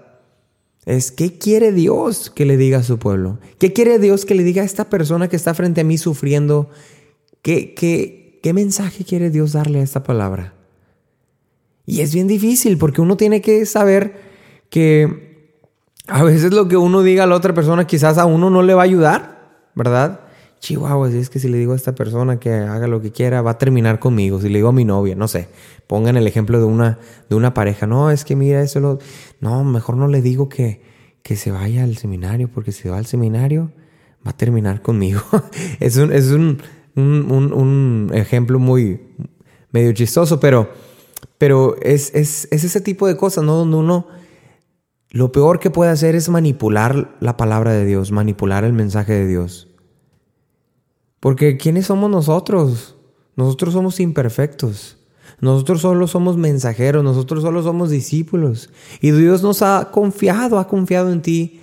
Es 0.87 1.13
qué 1.13 1.37
quiere 1.39 1.71
Dios 1.71 2.31
que 2.31 2.47
le 2.47 2.57
diga 2.57 2.79
a 2.79 2.83
su 2.83 2.99
pueblo. 2.99 3.39
¿Qué 3.59 3.75
quiere 3.75 3.99
Dios 3.99 4.25
que 4.25 4.35
le 4.35 4.43
diga 4.43 4.63
a 4.63 4.65
esta 4.65 4.89
persona 4.89 5.29
que 5.29 5.37
está 5.37 5.53
frente 5.53 5.83
a 5.83 5.85
mí 5.85 5.99
sufriendo? 5.99 6.71
¿Qué, 7.43 7.75
qué, 7.75 8.24
qué 8.45 8.53
mensaje 8.53 9.05
quiere 9.05 9.31
Dios 9.31 9.53
darle 9.53 9.81
a 9.81 9.83
esta 9.83 10.03
palabra? 10.03 10.53
Y 11.87 12.03
es 12.03 12.13
bien 12.13 12.29
difícil 12.29 12.77
porque 12.77 13.01
uno 13.01 13.17
tiene 13.17 13.41
que 13.41 13.65
saber 13.65 14.21
que 14.69 15.49
a 16.09 16.23
veces 16.23 16.53
lo 16.53 16.69
que 16.69 16.77
uno 16.77 17.03
diga 17.03 17.25
a 17.25 17.27
la 17.27 17.37
otra 17.37 17.55
persona 17.55 17.87
quizás 17.87 18.19
a 18.19 18.27
uno 18.27 18.51
no 18.51 18.63
le 18.63 18.75
va 18.75 18.83
a 18.83 18.85
ayudar, 18.85 19.71
¿verdad? 19.75 20.21
Chihuahua, 20.61 21.11
si 21.11 21.17
es 21.17 21.31
que 21.31 21.39
si 21.39 21.49
le 21.49 21.57
digo 21.57 21.73
a 21.73 21.77
esta 21.77 21.95
persona 21.95 22.39
que 22.39 22.53
haga 22.53 22.87
lo 22.87 23.01
que 23.01 23.13
quiera, 23.13 23.41
va 23.41 23.53
a 23.53 23.59
terminar 23.59 23.99
conmigo. 23.99 24.39
Si 24.43 24.51
le 24.51 24.57
digo 24.57 24.69
a 24.69 24.73
mi 24.73 24.85
novia, 24.85 25.15
no 25.15 25.27
sé, 25.27 25.49
pongan 25.87 26.19
el 26.19 26.27
ejemplo 26.27 26.59
de 26.59 26.67
una, 26.67 26.99
de 27.31 27.37
una 27.37 27.55
pareja. 27.55 27.87
No, 27.87 28.11
es 28.11 28.27
que 28.27 28.37
mira, 28.37 28.61
eso 28.61 28.79
lo. 28.79 28.99
No, 29.41 29.65
mejor 29.65 29.97
no 29.97 30.07
le 30.07 30.21
digo 30.21 30.51
que, 30.51 30.83
que 31.23 31.37
se 31.37 31.51
vaya 31.51 31.83
al 31.83 31.97
seminario, 31.97 32.49
porque 32.49 32.73
si 32.73 32.91
va 32.91 32.99
al 32.99 33.07
seminario, 33.07 33.73
va 34.27 34.33
a 34.33 34.37
terminar 34.37 34.83
conmigo. 34.83 35.23
es 35.81 35.97
un, 35.97 36.13
es 36.13 36.31
un, 36.31 36.59
un, 36.97 37.53
un, 37.53 38.11
ejemplo 38.15 38.59
muy 38.59 39.01
medio 39.73 39.93
chistoso, 39.93 40.39
pero, 40.41 40.71
pero 41.39 41.77
es, 41.83 42.15
es, 42.15 42.49
es 42.51 42.65
ese 42.65 42.81
tipo 42.81 43.07
de 43.07 43.17
cosas, 43.17 43.45
¿no? 43.45 43.57
Donde 43.57 43.77
uno. 43.77 44.09
Lo 45.11 45.31
peor 45.31 45.61
que 45.61 45.71
puede 45.71 45.93
hacer 45.93 46.17
es 46.17 46.29
manipular 46.29 47.17
la 47.21 47.37
palabra 47.37 47.73
de 47.73 47.85
Dios, 47.85 48.11
manipular 48.11 48.65
el 48.65 48.73
mensaje 48.73 49.13
de 49.13 49.29
Dios. 49.29 49.69
Porque 51.21 51.57
¿quiénes 51.57 51.87
somos 51.87 52.11
nosotros? 52.11 52.97
Nosotros 53.37 53.75
somos 53.75 54.01
imperfectos. 54.01 54.99
Nosotros 55.41 55.81
solo 55.81 56.07
somos 56.07 56.37
mensajeros, 56.37 57.05
nosotros 57.05 57.43
solo 57.43 57.63
somos 57.63 57.91
discípulos. 57.91 58.71
Y 59.01 59.13
Dios 59.13 59.43
nos 59.43 59.63
ha 59.63 59.91
confiado, 59.93 60.59
ha 60.59 60.67
confiado 60.67 61.13
en 61.13 61.23
ti, 61.23 61.61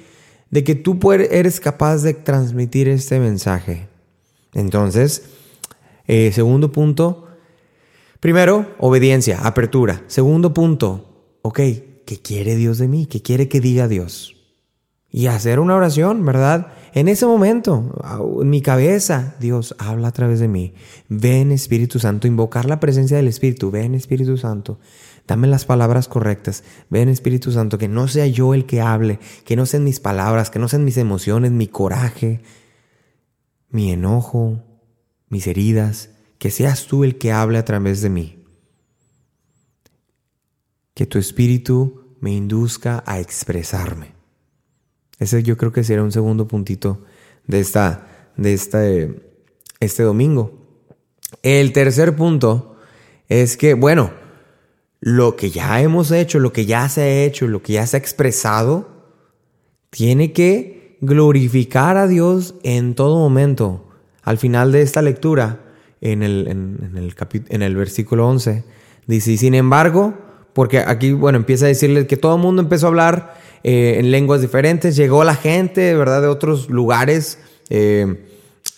de 0.50 0.64
que 0.64 0.76
tú 0.76 0.98
eres 1.12 1.60
capaz 1.60 2.04
de 2.04 2.14
transmitir 2.14 2.88
este 2.88 3.20
mensaje. 3.20 3.91
Entonces, 4.53 5.24
eh, 6.08 6.31
segundo 6.31 6.72
punto, 6.72 7.27
primero, 8.20 8.67
obediencia, 8.79 9.39
apertura. 9.41 10.03
Segundo 10.08 10.53
punto, 10.53 11.38
ok, 11.41 11.60
¿qué 12.05 12.22
quiere 12.22 12.55
Dios 12.55 12.77
de 12.77 12.88
mí? 12.88 13.05
¿Qué 13.05 13.22
quiere 13.22 13.48
que 13.48 13.62
diga 13.62 13.88
Dios? 13.88 14.36
Y 15.10 15.27
hacer 15.27 15.60
una 15.60 15.75
oración, 15.75 16.25
¿verdad? 16.25 16.74
En 16.93 17.08
ese 17.08 17.25
momento, 17.25 17.93
en 18.41 18.50
mi 18.50 18.62
cabeza, 18.62 19.36
Dios 19.39 19.75
habla 19.77 20.10
a 20.10 20.12
través 20.12 20.39
de 20.39 20.48
mí. 20.48 20.74
Ven 21.10 21.51
Espíritu 21.51 22.00
Santo, 22.00 22.27
invocar 22.27 22.65
la 22.65 22.79
presencia 22.79 23.17
del 23.17 23.27
Espíritu. 23.27 23.72
Ven 23.72 23.96
Espíritu 23.96 24.38
Santo, 24.38 24.79
dame 25.27 25.48
las 25.48 25.65
palabras 25.65 26.08
correctas. 26.08 26.63
Ven 26.89 27.10
Espíritu 27.10 27.51
Santo, 27.51 27.77
que 27.77 27.88
no 27.88 28.08
sea 28.08 28.27
yo 28.27 28.53
el 28.53 28.65
que 28.65 28.81
hable, 28.81 29.20
que 29.46 29.55
no 29.55 29.65
sean 29.65 29.84
mis 29.84 30.00
palabras, 30.00 30.50
que 30.50 30.60
no 30.60 30.67
sean 30.67 30.86
mis 30.86 30.98
emociones, 30.98 31.51
mi 31.51 31.67
coraje, 31.67 32.41
mi 33.72 33.92
enojo, 33.92 34.63
mis 35.30 35.48
heridas, 35.48 36.10
que 36.38 36.51
seas 36.51 36.86
tú 36.88 37.04
el 37.04 37.18
que 37.18 37.32
hable 37.32 37.58
a 37.58 37.66
través 37.66 38.01
de 38.01 38.10
mí. 38.10 38.44
Que 40.94 41.06
tu 41.06 41.18
Espíritu 41.18 42.16
me 42.20 42.32
induzca 42.32 43.04
a 43.08 43.20
expresarme. 43.20 44.13
Ese 45.20 45.44
yo 45.44 45.58
creo 45.58 45.72
que 45.72 45.84
será 45.84 46.04
un 46.04 46.12
segundo 46.12 46.48
puntito 46.48 47.04
de, 47.48 47.60
esta, 47.60 48.32
de 48.38 48.54
este, 48.54 49.38
este 49.80 50.04
domingo. 50.04 50.62
El 51.44 51.74
tercer 51.74 52.16
punto 52.16 52.78
es 53.30 53.56
que, 53.56 53.74
bueno, 53.74 54.12
lo 55.00 55.36
que 55.36 55.50
ya 55.50 55.82
hemos 55.82 56.12
hecho, 56.12 56.40
lo 56.40 56.54
que 56.54 56.66
ya 56.66 56.88
se 56.90 57.01
ha 57.01 57.24
hecho, 57.24 57.48
lo 57.48 57.62
que 57.63 57.74
ya 57.74 57.88
se 57.88 57.98
ha 57.98 58.00
expresado, 58.00 59.10
tiene 59.90 60.34
que 60.34 60.81
glorificar 61.01 61.98
a 61.98 62.08
Dios 62.08 62.55
en 62.63 62.96
todo 62.96 63.17
momento. 63.17 63.88
Al 64.24 64.38
final 64.38 64.72
de 64.72 64.81
esta 64.81 65.01
lectura, 65.01 65.60
en 66.00 66.24
el, 66.24 66.48
en, 66.48 66.98
el, 66.98 67.13
en 67.50 67.62
el 67.62 67.75
versículo 67.75 68.27
11, 68.27 68.63
dice, 69.08 69.38
sin 69.38 69.55
embargo, 69.55 70.13
porque 70.53 70.79
aquí, 70.79 71.13
bueno, 71.13 71.38
empieza 71.38 71.65
a 71.65 71.70
decirle 71.70 72.08
que 72.08 72.17
todo 72.17 72.36
el 72.36 72.41
mundo 72.41 72.62
empezó 72.62 72.88
a 72.88 72.89
hablar 72.89 73.38
eh, 73.63 73.96
en 74.00 74.12
lenguas 74.12 74.41
diferentes. 74.41 74.96
Llegó 74.96 75.24
la 75.24 75.36
gente, 75.36 75.96
¿verdad?, 75.96 76.22
de 76.22 76.27
otros 76.27 76.70
lugares 76.70 77.39
eh, 77.70 78.25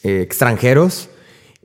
eh, 0.03 0.21
extranjeros 0.21 1.09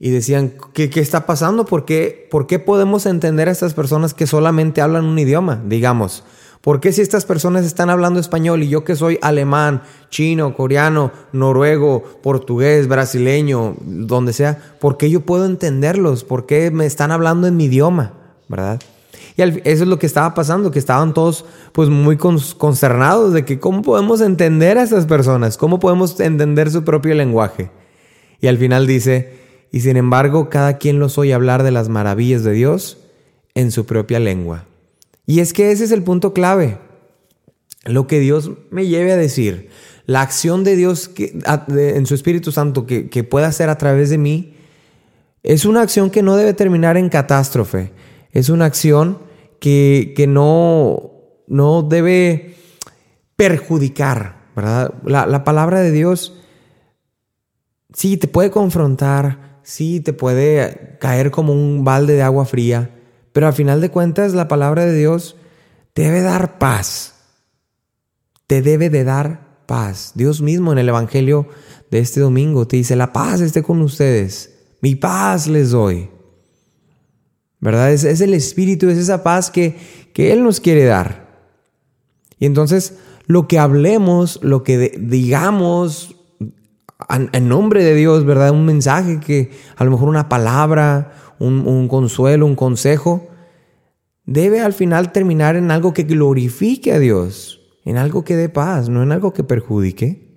y 0.00 0.10
decían, 0.10 0.54
¿qué, 0.72 0.90
¿qué, 0.90 1.00
está 1.00 1.26
pasando? 1.26 1.66
¿Por 1.66 1.84
qué, 1.84 2.26
¿Por 2.30 2.46
qué 2.46 2.58
podemos 2.58 3.06
entender 3.06 3.48
a 3.48 3.52
estas 3.52 3.74
personas 3.74 4.14
que 4.14 4.26
solamente 4.26 4.80
hablan 4.80 5.04
un 5.04 5.18
idioma? 5.18 5.62
Digamos, 5.66 6.24
¿por 6.60 6.80
qué 6.80 6.92
si 6.92 7.00
estas 7.00 7.24
personas 7.24 7.64
están 7.64 7.90
hablando 7.90 8.20
español 8.20 8.62
y 8.62 8.68
yo 8.68 8.84
que 8.84 8.96
soy 8.96 9.18
alemán, 9.22 9.82
chino, 10.10 10.54
coreano, 10.54 11.12
noruego, 11.32 12.02
portugués, 12.22 12.88
brasileño, 12.88 13.76
donde 13.80 14.32
sea, 14.32 14.58
¿por 14.80 14.96
qué 14.96 15.10
yo 15.10 15.20
puedo 15.20 15.46
entenderlos? 15.46 16.24
¿Por 16.24 16.46
qué 16.46 16.70
me 16.70 16.86
están 16.86 17.10
hablando 17.10 17.46
en 17.46 17.56
mi 17.56 17.64
idioma? 17.64 18.12
¿Verdad? 18.48 18.80
Y 19.38 19.42
eso 19.42 19.60
es 19.84 19.86
lo 19.86 20.00
que 20.00 20.06
estaba 20.06 20.34
pasando, 20.34 20.72
que 20.72 20.80
estaban 20.80 21.14
todos 21.14 21.44
pues 21.70 21.88
muy 21.88 22.16
consternados 22.16 23.32
de 23.32 23.44
que 23.44 23.60
cómo 23.60 23.82
podemos 23.82 24.20
entender 24.20 24.78
a 24.78 24.82
estas 24.82 25.06
personas, 25.06 25.56
cómo 25.56 25.78
podemos 25.78 26.18
entender 26.18 26.72
su 26.72 26.82
propio 26.82 27.14
lenguaje. 27.14 27.70
Y 28.40 28.48
al 28.48 28.58
final 28.58 28.88
dice, 28.88 29.38
y 29.70 29.80
sin 29.80 29.96
embargo 29.96 30.48
cada 30.48 30.78
quien 30.78 30.98
los 30.98 31.18
oye 31.18 31.34
hablar 31.34 31.62
de 31.62 31.70
las 31.70 31.88
maravillas 31.88 32.42
de 32.42 32.50
Dios 32.50 32.98
en 33.54 33.70
su 33.70 33.86
propia 33.86 34.18
lengua. 34.18 34.64
Y 35.28 35.40
es 35.40 35.52
que 35.52 35.70
ese 35.70 35.84
es 35.84 35.90
el 35.90 36.02
punto 36.02 36.32
clave. 36.32 36.78
Lo 37.84 38.06
que 38.06 38.18
Dios 38.18 38.50
me 38.70 38.86
lleve 38.86 39.12
a 39.12 39.16
decir, 39.16 39.68
la 40.06 40.22
acción 40.22 40.64
de 40.64 40.74
Dios 40.74 41.10
que, 41.10 41.38
en 41.68 42.06
su 42.06 42.14
Espíritu 42.14 42.50
Santo 42.50 42.86
que, 42.86 43.10
que 43.10 43.24
pueda 43.24 43.46
hacer 43.46 43.68
a 43.68 43.76
través 43.76 44.08
de 44.08 44.16
mí, 44.16 44.54
es 45.42 45.66
una 45.66 45.82
acción 45.82 46.08
que 46.08 46.22
no 46.22 46.34
debe 46.36 46.54
terminar 46.54 46.96
en 46.96 47.10
catástrofe. 47.10 47.92
Es 48.32 48.48
una 48.48 48.64
acción 48.64 49.18
que, 49.60 50.26
no, 50.26 51.12
no 51.46 51.82
debe 51.82 52.54
perjudicar, 53.36 54.46
¿verdad? 54.56 54.94
La, 55.04 55.44
palabra 55.44 55.80
de 55.80 55.92
Dios 55.92 56.40
sí 57.92 58.16
te 58.16 58.28
puede 58.28 58.50
confrontar, 58.50 59.60
sí 59.62 60.00
te 60.00 60.14
puede 60.14 60.96
caer 61.00 61.30
como 61.30 61.52
un 61.52 61.84
balde 61.84 62.14
de 62.14 62.22
agua 62.22 62.46
fría, 62.46 62.97
pero 63.38 63.46
al 63.46 63.52
final 63.52 63.80
de 63.80 63.92
cuentas 63.92 64.34
la 64.34 64.48
palabra 64.48 64.84
de 64.84 64.98
Dios 64.98 65.36
debe 65.94 66.22
dar 66.22 66.58
paz. 66.58 67.14
Te 68.48 68.62
debe 68.62 68.90
de 68.90 69.04
dar 69.04 69.62
paz. 69.64 70.10
Dios 70.16 70.42
mismo 70.42 70.72
en 70.72 70.78
el 70.78 70.88
Evangelio 70.88 71.46
de 71.88 72.00
este 72.00 72.18
domingo 72.18 72.66
te 72.66 72.78
dice, 72.78 72.96
la 72.96 73.12
paz 73.12 73.40
esté 73.40 73.62
con 73.62 73.80
ustedes, 73.80 74.50
mi 74.80 74.96
paz 74.96 75.46
les 75.46 75.70
doy. 75.70 76.10
¿verdad? 77.60 77.92
Es, 77.92 78.20
el 78.20 78.34
Espíritu, 78.34 78.88
es 78.88 78.98
esa 78.98 79.22
paz 79.22 79.52
que, 79.52 79.76
que 80.12 80.32
Él 80.32 80.42
nos 80.42 80.58
quiere 80.58 80.84
dar. 80.84 81.28
Y 82.40 82.46
entonces 82.46 82.94
lo 83.28 83.46
que 83.46 83.60
hablemos, 83.60 84.40
lo 84.42 84.64
que 84.64 84.98
digamos 84.98 86.16
en 87.08 87.48
nombre 87.48 87.84
de 87.84 87.94
Dios, 87.94 88.24
¿verdad? 88.24 88.50
Un 88.50 88.66
mensaje 88.66 89.20
que 89.20 89.52
a 89.76 89.84
lo 89.84 89.92
mejor 89.92 90.08
una 90.08 90.28
palabra, 90.28 91.12
un 91.38 91.86
consuelo, 91.86 92.44
un 92.44 92.56
consejo, 92.56 93.27
debe 94.28 94.60
al 94.60 94.74
final 94.74 95.10
terminar 95.10 95.56
en 95.56 95.70
algo 95.70 95.94
que 95.94 96.02
glorifique 96.02 96.92
a 96.92 96.98
Dios, 96.98 97.62
en 97.86 97.96
algo 97.96 98.24
que 98.24 98.36
dé 98.36 98.50
paz, 98.50 98.90
no 98.90 99.02
en 99.02 99.10
algo 99.10 99.32
que 99.32 99.42
perjudique. 99.42 100.28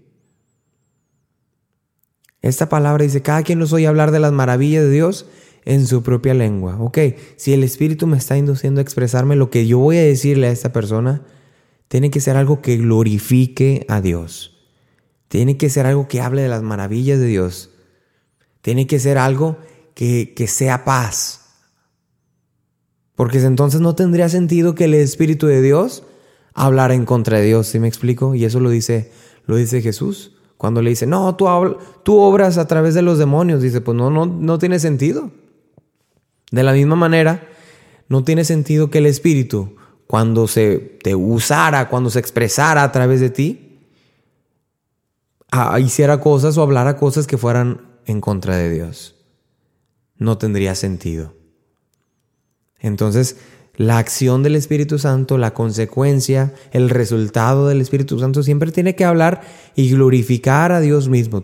Esta 2.41 2.69
palabra 2.69 3.03
dice, 3.03 3.21
cada 3.21 3.43
quien 3.43 3.59
nos 3.59 3.73
oye 3.73 3.87
hablar 3.87 4.11
de 4.11 4.21
las 4.21 4.31
maravillas 4.31 4.85
de 4.85 4.91
Dios 4.91 5.25
en 5.65 5.85
su 5.85 6.03
propia 6.03 6.33
lengua. 6.33 6.77
Ok, 6.79 6.99
si 7.35 7.51
el 7.51 7.65
Espíritu 7.65 8.07
me 8.07 8.15
está 8.15 8.37
induciendo 8.37 8.79
a 8.79 8.81
expresarme 8.81 9.35
lo 9.35 9.49
que 9.49 9.67
yo 9.67 9.79
voy 9.79 9.97
a 9.97 10.03
decirle 10.03 10.47
a 10.47 10.51
esta 10.51 10.71
persona, 10.71 11.23
tiene 11.89 12.11
que 12.11 12.21
ser 12.21 12.37
algo 12.37 12.61
que 12.61 12.77
glorifique 12.77 13.85
a 13.89 13.99
Dios. 13.99 14.69
Tiene 15.27 15.57
que 15.57 15.69
ser 15.69 15.85
algo 15.85 16.07
que 16.07 16.21
hable 16.21 16.43
de 16.43 16.49
las 16.49 16.63
maravillas 16.63 17.19
de 17.19 17.25
Dios. 17.27 17.71
Tiene 18.61 18.87
que 18.87 18.99
ser 18.99 19.17
algo 19.17 19.57
que, 19.95 20.33
que 20.33 20.47
sea 20.47 20.85
paz. 20.85 21.40
Porque 23.21 23.37
entonces 23.37 23.81
no 23.81 23.93
tendría 23.93 24.29
sentido 24.29 24.73
que 24.73 24.85
el 24.85 24.95
Espíritu 24.95 25.45
de 25.45 25.61
Dios 25.61 26.01
hablara 26.55 26.95
en 26.95 27.05
contra 27.05 27.37
de 27.37 27.45
Dios, 27.45 27.67
¿sí 27.67 27.77
me 27.77 27.87
explico? 27.87 28.33
Y 28.33 28.45
eso 28.45 28.59
lo 28.59 28.71
dice, 28.71 29.11
lo 29.45 29.57
dice 29.57 29.79
Jesús. 29.83 30.31
Cuando 30.57 30.81
le 30.81 30.89
dice, 30.89 31.05
no, 31.05 31.35
tú, 31.35 31.45
tú 32.01 32.17
obras 32.17 32.57
a 32.57 32.65
través 32.65 32.95
de 32.95 33.03
los 33.03 33.19
demonios, 33.19 33.61
dice, 33.61 33.79
pues 33.79 33.95
no, 33.95 34.09
no, 34.09 34.25
no 34.25 34.57
tiene 34.57 34.79
sentido. 34.79 35.29
De 36.49 36.63
la 36.63 36.73
misma 36.73 36.95
manera, 36.95 37.47
no 38.09 38.23
tiene 38.23 38.43
sentido 38.43 38.89
que 38.89 38.97
el 38.97 39.05
Espíritu, 39.05 39.75
cuando 40.07 40.47
se 40.47 40.79
te 41.03 41.13
usara, 41.13 41.89
cuando 41.89 42.09
se 42.09 42.17
expresara 42.17 42.81
a 42.81 42.91
través 42.91 43.19
de 43.19 43.29
ti, 43.29 43.77
hiciera 45.79 46.19
cosas 46.21 46.57
o 46.57 46.63
hablara 46.63 46.97
cosas 46.97 47.27
que 47.27 47.37
fueran 47.37 47.81
en 48.07 48.19
contra 48.19 48.57
de 48.57 48.71
Dios. 48.71 49.13
No 50.17 50.39
tendría 50.39 50.73
sentido. 50.73 51.39
Entonces, 52.81 53.37
la 53.75 53.97
acción 53.97 54.43
del 54.43 54.55
Espíritu 54.55 54.99
Santo, 54.99 55.37
la 55.37 55.53
consecuencia, 55.53 56.53
el 56.71 56.89
resultado 56.89 57.67
del 57.67 57.81
Espíritu 57.81 58.19
Santo, 58.19 58.43
siempre 58.43 58.71
tiene 58.71 58.95
que 58.95 59.05
hablar 59.05 59.41
y 59.75 59.89
glorificar 59.91 60.71
a 60.71 60.81
Dios 60.81 61.07
mismo. 61.07 61.43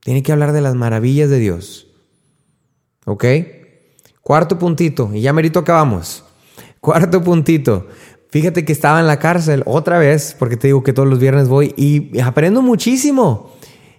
Tiene 0.00 0.22
que 0.22 0.32
hablar 0.32 0.52
de 0.52 0.60
las 0.60 0.74
maravillas 0.74 1.28
de 1.28 1.38
Dios. 1.38 1.88
¿Ok? 3.04 3.24
Cuarto 4.22 4.58
puntito, 4.58 5.10
y 5.12 5.22
ya 5.22 5.32
merito 5.32 5.58
acabamos. 5.58 6.24
Cuarto 6.80 7.22
puntito. 7.22 7.88
Fíjate 8.30 8.64
que 8.64 8.72
estaba 8.72 9.00
en 9.00 9.08
la 9.08 9.18
cárcel 9.18 9.62
otra 9.66 9.98
vez, 9.98 10.36
porque 10.38 10.56
te 10.56 10.68
digo 10.68 10.84
que 10.84 10.92
todos 10.92 11.08
los 11.08 11.18
viernes 11.18 11.48
voy 11.48 11.74
y 11.76 12.20
aprendo 12.20 12.62
muchísimo. 12.62 13.52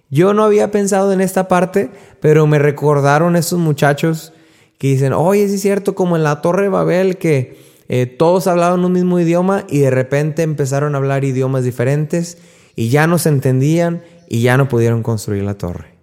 Yo 0.08 0.32
no 0.32 0.44
había 0.44 0.70
pensado 0.70 1.12
en 1.12 1.20
esta 1.20 1.48
parte, 1.48 1.90
pero 2.20 2.46
me 2.46 2.58
recordaron 2.58 3.36
estos 3.36 3.58
muchachos 3.58 4.32
que 4.78 4.88
dicen, 4.88 5.12
oye, 5.12 5.48
sí 5.48 5.54
es 5.54 5.60
cierto, 5.60 5.94
como 5.94 6.16
en 6.16 6.22
la 6.22 6.40
Torre 6.40 6.64
de 6.64 6.68
Babel, 6.68 7.18
que 7.18 7.56
eh, 7.88 8.06
todos 8.06 8.46
hablaban 8.46 8.84
un 8.84 8.92
mismo 8.92 9.20
idioma 9.20 9.66
y 9.68 9.80
de 9.80 9.90
repente 9.90 10.42
empezaron 10.42 10.94
a 10.94 10.98
hablar 10.98 11.24
idiomas 11.24 11.64
diferentes 11.64 12.38
y 12.74 12.88
ya 12.88 13.06
no 13.06 13.18
se 13.18 13.28
entendían 13.28 14.02
y 14.28 14.40
ya 14.40 14.56
no 14.56 14.68
pudieron 14.68 15.02
construir 15.02 15.42
la 15.42 15.54
torre. 15.54 15.94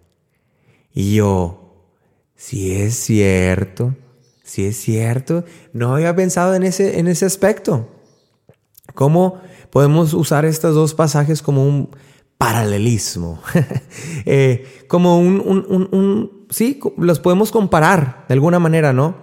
Y 0.94 1.16
yo, 1.16 1.88
si 2.36 2.74
es 2.74 2.96
cierto, 2.96 3.96
si 4.44 4.66
es 4.66 4.78
cierto, 4.78 5.46
no 5.74 5.96
había 5.96 6.16
pensado 6.16 6.54
en 6.56 6.64
ese, 6.64 7.00
en 7.00 7.08
ese 7.08 7.26
aspecto. 7.26 7.88
¿Cómo 8.94 9.42
podemos 9.70 10.14
usar 10.14 10.46
estos 10.46 10.76
dos 10.76 10.94
pasajes 10.94 11.42
como 11.42 11.66
un 11.66 11.90
paralelismo? 12.38 13.42
Eh, 14.26 14.86
como 14.88 15.20
un, 15.20 15.40
un, 15.40 16.39
sí, 16.50 16.80
los 16.98 17.20
podemos 17.20 17.52
comparar 17.52 18.26
de 18.28 18.34
alguna 18.34 18.60
manera, 18.60 18.94
¿no? 18.94 19.16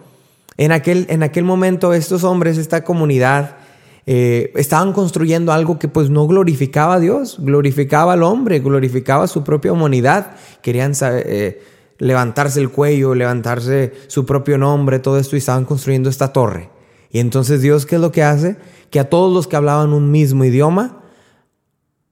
En 0.56 0.72
aquel, 0.72 1.06
en 1.10 1.22
aquel 1.22 1.44
momento 1.44 1.92
estos 1.92 2.24
hombres, 2.24 2.56
esta 2.56 2.82
comunidad, 2.82 3.56
eh, 4.06 4.52
estaban 4.54 4.92
construyendo 4.92 5.52
algo 5.52 5.78
que 5.80 5.88
pues 5.88 6.10
no 6.10 6.26
glorificaba 6.28 6.94
a 6.94 7.00
Dios, 7.00 7.36
glorificaba 7.40 8.12
al 8.12 8.22
hombre, 8.22 8.60
glorificaba 8.60 9.26
su 9.26 9.42
propia 9.42 9.72
humanidad. 9.72 10.36
Querían 10.62 10.92
eh, 11.02 11.60
levantarse 11.98 12.60
el 12.60 12.70
cuello, 12.70 13.14
levantarse 13.14 13.92
su 14.06 14.24
propio 14.24 14.58
nombre, 14.58 15.00
todo 15.00 15.18
esto 15.18 15.36
y 15.36 15.40
estaban 15.40 15.64
construyendo 15.64 16.08
esta 16.08 16.32
torre. 16.32 16.70
Y 17.10 17.18
entonces 17.18 17.60
Dios, 17.60 17.84
¿qué 17.84 17.96
es 17.96 18.00
lo 18.00 18.12
que 18.12 18.22
hace? 18.22 18.56
Que 18.90 19.00
a 19.00 19.10
todos 19.10 19.32
los 19.32 19.48
que 19.48 19.56
hablaban 19.56 19.92
un 19.92 20.10
mismo 20.10 20.44
idioma, 20.44 21.02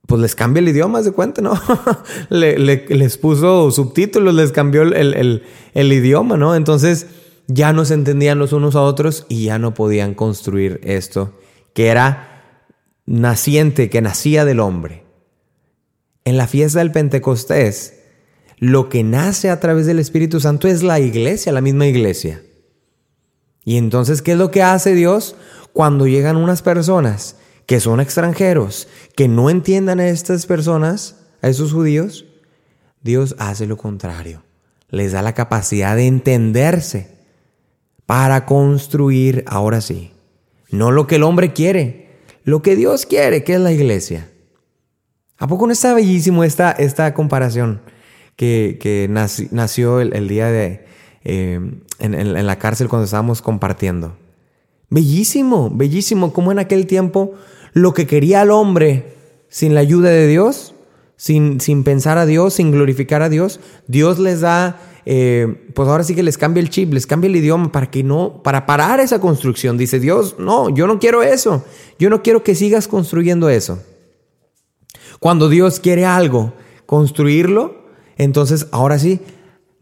pues 0.05 0.21
les 0.21 0.35
cambia 0.35 0.61
el 0.61 0.69
idioma, 0.69 1.01
de 1.01 1.11
cuenta, 1.11 1.41
¿no? 1.41 1.59
les 2.29 3.17
puso 3.17 3.71
subtítulos, 3.71 4.33
les 4.33 4.51
cambió 4.51 4.83
el, 4.83 5.41
el, 5.73 5.93
idioma, 5.93 6.37
¿no? 6.37 6.55
Entonces 6.55 7.07
ya 7.47 7.73
no 7.73 7.85
se 7.85 7.95
entendían 7.95 8.39
los 8.39 8.53
unos 8.53 8.75
a 8.75 8.81
otros 8.81 9.25
y 9.29 9.45
ya 9.45 9.59
no 9.59 9.73
podían 9.73 10.13
construir 10.13 10.79
esto, 10.83 11.33
que 11.73 11.87
era 11.87 12.61
naciente, 13.05 13.89
que 13.89 14.01
nacía 14.01 14.45
del 14.45 14.59
hombre. 14.59 15.03
En 16.23 16.37
la 16.37 16.47
fiesta 16.47 16.79
del 16.79 16.91
Pentecostés, 16.91 17.99
lo 18.57 18.89
que 18.89 19.03
nace 19.03 19.49
a 19.49 19.59
través 19.59 19.85
del 19.85 19.99
Espíritu 19.99 20.39
Santo 20.39 20.67
es 20.67 20.81
la 20.81 20.99
iglesia, 20.99 21.51
la 21.51 21.61
misma 21.61 21.87
iglesia. 21.87 22.41
Y 23.63 23.77
entonces, 23.77 24.21
¿qué 24.21 24.33
es 24.33 24.37
lo 24.37 24.51
que 24.51 24.61
hace 24.61 24.93
Dios 24.93 25.35
cuando 25.73 26.07
llegan 26.07 26.37
unas 26.37 26.61
personas 26.61 27.37
que 27.65 27.79
son 27.79 27.99
extranjeros, 27.99 28.87
que 29.15 29.27
no 29.27 29.49
entiendan 29.49 29.99
a 29.99 30.07
estas 30.07 30.45
personas, 30.45 31.17
a 31.41 31.49
esos 31.49 31.73
judíos? 31.73 32.25
Dios 33.01 33.35
hace 33.39 33.67
lo 33.67 33.77
contrario. 33.77 34.43
Les 34.89 35.11
da 35.11 35.21
la 35.21 35.33
capacidad 35.33 35.95
de 35.95 36.07
entenderse 36.07 37.15
para 38.05 38.45
construir, 38.45 39.43
ahora 39.47 39.81
sí, 39.81 40.13
no 40.69 40.91
lo 40.91 41.07
que 41.07 41.15
el 41.15 41.23
hombre 41.23 41.53
quiere, 41.53 42.19
lo 42.43 42.61
que 42.61 42.75
Dios 42.75 43.05
quiere, 43.05 43.43
que 43.43 43.55
es 43.55 43.59
la 43.59 43.71
iglesia. 43.71 44.29
¿A 45.37 45.47
poco 45.47 45.65
no 45.65 45.73
está 45.73 45.93
bellísimo 45.93 46.43
esta, 46.43 46.71
esta 46.71 47.13
comparación 47.13 47.81
que, 48.35 49.07
nació 49.51 49.99
el 49.99 50.27
día 50.27 50.47
de, 50.47 50.85
eh, 51.27 51.59
en, 51.97 52.45
la 52.45 52.59
cárcel 52.59 52.87
cuando 52.87 53.05
estábamos 53.05 53.41
compartiendo. 53.41 54.15
Bellísimo, 54.89 55.71
bellísimo, 55.73 56.33
como 56.33 56.51
en 56.51 56.59
aquel 56.59 56.85
tiempo 56.85 57.33
lo 57.73 57.93
que 57.93 58.07
quería 58.07 58.41
el 58.41 58.51
hombre 58.51 59.15
sin 59.49 59.73
la 59.73 59.81
ayuda 59.81 60.09
de 60.09 60.27
Dios, 60.27 60.75
sin, 61.17 61.59
sin 61.59 61.83
pensar 61.83 62.17
a 62.17 62.25
Dios, 62.25 62.55
sin 62.55 62.71
glorificar 62.71 63.21
a 63.21 63.29
Dios, 63.29 63.59
Dios 63.87 64.19
les 64.19 64.41
da, 64.41 64.79
eh, 65.05 65.69
pues 65.73 65.87
ahora 65.87 66.03
sí 66.03 66.15
que 66.15 66.23
les 66.23 66.37
cambia 66.37 66.61
el 66.61 66.69
chip, 66.69 66.93
les 66.93 67.07
cambia 67.07 67.27
el 67.27 67.35
idioma 67.35 67.71
para 67.71 67.89
que 67.89 68.03
no, 68.03 68.41
para 68.43 68.65
parar 68.65 68.99
esa 68.99 69.19
construcción. 69.19 69.77
Dice 69.77 69.99
Dios, 69.99 70.35
no, 70.39 70.69
yo 70.69 70.87
no 70.87 70.99
quiero 70.99 71.23
eso, 71.23 71.63
yo 71.99 72.09
no 72.09 72.21
quiero 72.21 72.43
que 72.43 72.55
sigas 72.55 72.87
construyendo 72.87 73.49
eso. 73.49 73.79
Cuando 75.19 75.49
Dios 75.49 75.79
quiere 75.79 76.05
algo, 76.05 76.53
construirlo, 76.85 77.85
entonces 78.17 78.67
ahora 78.71 78.99
sí, 78.99 79.19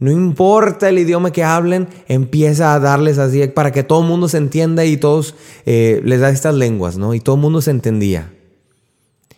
no 0.03 0.11
importa 0.11 0.89
el 0.89 0.99
idioma 0.99 1.31
que 1.31 1.45
hablen, 1.45 1.87
empieza 2.09 2.73
a 2.73 2.79
darles 2.81 3.19
así 3.19 3.47
para 3.47 3.71
que 3.71 3.83
todo 3.83 4.01
el 4.01 4.07
mundo 4.09 4.27
se 4.27 4.37
entienda 4.37 4.83
y 4.83 4.97
todos 4.97 5.33
eh, 5.65 6.01
les 6.03 6.19
da 6.19 6.29
estas 6.29 6.55
lenguas, 6.55 6.97
¿no? 6.97 7.13
Y 7.13 7.21
todo 7.21 7.37
el 7.37 7.41
mundo 7.41 7.61
se 7.61 7.71
entendía. 7.71 8.33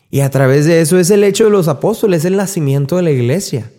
Y 0.10 0.21
a 0.21 0.32
través 0.32 0.65
de 0.65 0.82
eso 0.82 0.97
es 0.97 1.12
el 1.12 1.23
hecho 1.23 1.43
de 1.43 1.51
los 1.51 1.67
apóstoles, 1.67 2.21
es 2.21 2.25
el 2.25 2.38
nacimiento 2.38 2.95
de 2.95 3.04
la 3.04 3.12
iglesia. 3.12 3.71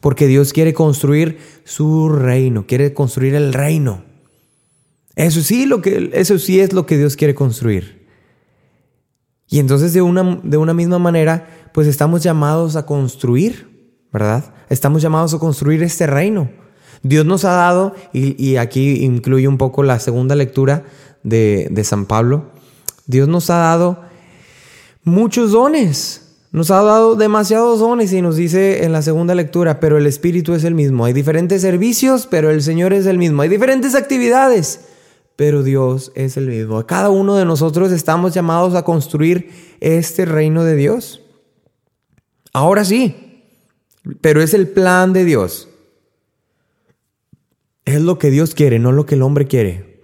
Porque 0.00 0.26
Dios 0.26 0.52
quiere 0.52 0.74
construir 0.74 1.38
su 1.62 2.08
reino, 2.08 2.66
quiere 2.66 2.92
construir 2.92 3.36
el 3.36 3.52
reino. 3.52 4.02
Eso 5.14 5.40
sí, 5.40 5.66
lo 5.66 5.80
que, 5.82 6.10
eso 6.14 6.40
sí 6.40 6.58
es 6.58 6.72
lo 6.72 6.84
que 6.84 6.98
Dios 6.98 7.14
quiere 7.14 7.36
construir. 7.36 8.08
Y 9.48 9.60
entonces 9.60 9.92
de 9.92 10.02
una, 10.02 10.40
de 10.42 10.56
una 10.56 10.74
misma 10.74 10.98
manera, 10.98 11.70
pues 11.72 11.86
estamos 11.86 12.24
llamados 12.24 12.74
a 12.74 12.86
construir 12.86 13.67
¿verdad? 14.12 14.44
Estamos 14.68 15.02
llamados 15.02 15.34
a 15.34 15.38
construir 15.38 15.82
este 15.82 16.06
reino. 16.06 16.48
Dios 17.02 17.24
nos 17.24 17.44
ha 17.44 17.52
dado, 17.52 17.94
y, 18.12 18.56
aquí 18.56 19.04
incluye 19.04 19.46
un 19.46 19.58
poco 19.58 19.82
la 19.82 20.00
segunda 20.00 20.34
lectura 20.34 20.84
de, 21.22 21.68
de 21.70 21.84
San 21.84 22.06
Pablo, 22.06 22.46
Dios 23.06 23.28
nos 23.28 23.50
ha 23.50 23.58
dado 23.58 24.02
muchos 25.04 25.52
dones. 25.52 26.24
Nos 26.50 26.70
ha 26.70 26.82
dado 26.82 27.14
demasiados 27.14 27.80
dones 27.80 28.12
y 28.12 28.22
nos 28.22 28.36
dice 28.36 28.84
en 28.84 28.92
la 28.92 29.02
segunda 29.02 29.34
lectura, 29.34 29.80
pero 29.80 29.98
el 29.98 30.06
Espíritu 30.06 30.54
es 30.54 30.64
el 30.64 30.74
mismo. 30.74 31.04
Hay 31.04 31.12
diferentes 31.12 31.60
servicios, 31.60 32.26
pero 32.26 32.50
el 32.50 32.62
Señor 32.62 32.94
es 32.94 33.04
el 33.04 33.18
mismo. 33.18 33.42
Hay 33.42 33.50
diferentes 33.50 33.94
actividades, 33.94 34.80
pero 35.36 35.62
Dios 35.62 36.10
es 36.14 36.38
el 36.38 36.48
mismo. 36.48 36.84
Cada 36.86 37.10
uno 37.10 37.36
de 37.36 37.44
nosotros 37.44 37.92
estamos 37.92 38.32
llamados 38.32 38.74
a 38.74 38.82
construir 38.82 39.50
este 39.80 40.24
reino 40.24 40.64
de 40.64 40.74
Dios. 40.74 41.22
Ahora 42.54 42.84
sí, 42.84 43.27
pero 44.20 44.42
es 44.42 44.54
el 44.54 44.68
plan 44.68 45.12
de 45.12 45.24
Dios. 45.24 45.68
Es 47.84 48.00
lo 48.00 48.18
que 48.18 48.30
Dios 48.30 48.54
quiere, 48.54 48.78
no 48.78 48.92
lo 48.92 49.06
que 49.06 49.14
el 49.14 49.22
hombre 49.22 49.46
quiere. 49.46 50.00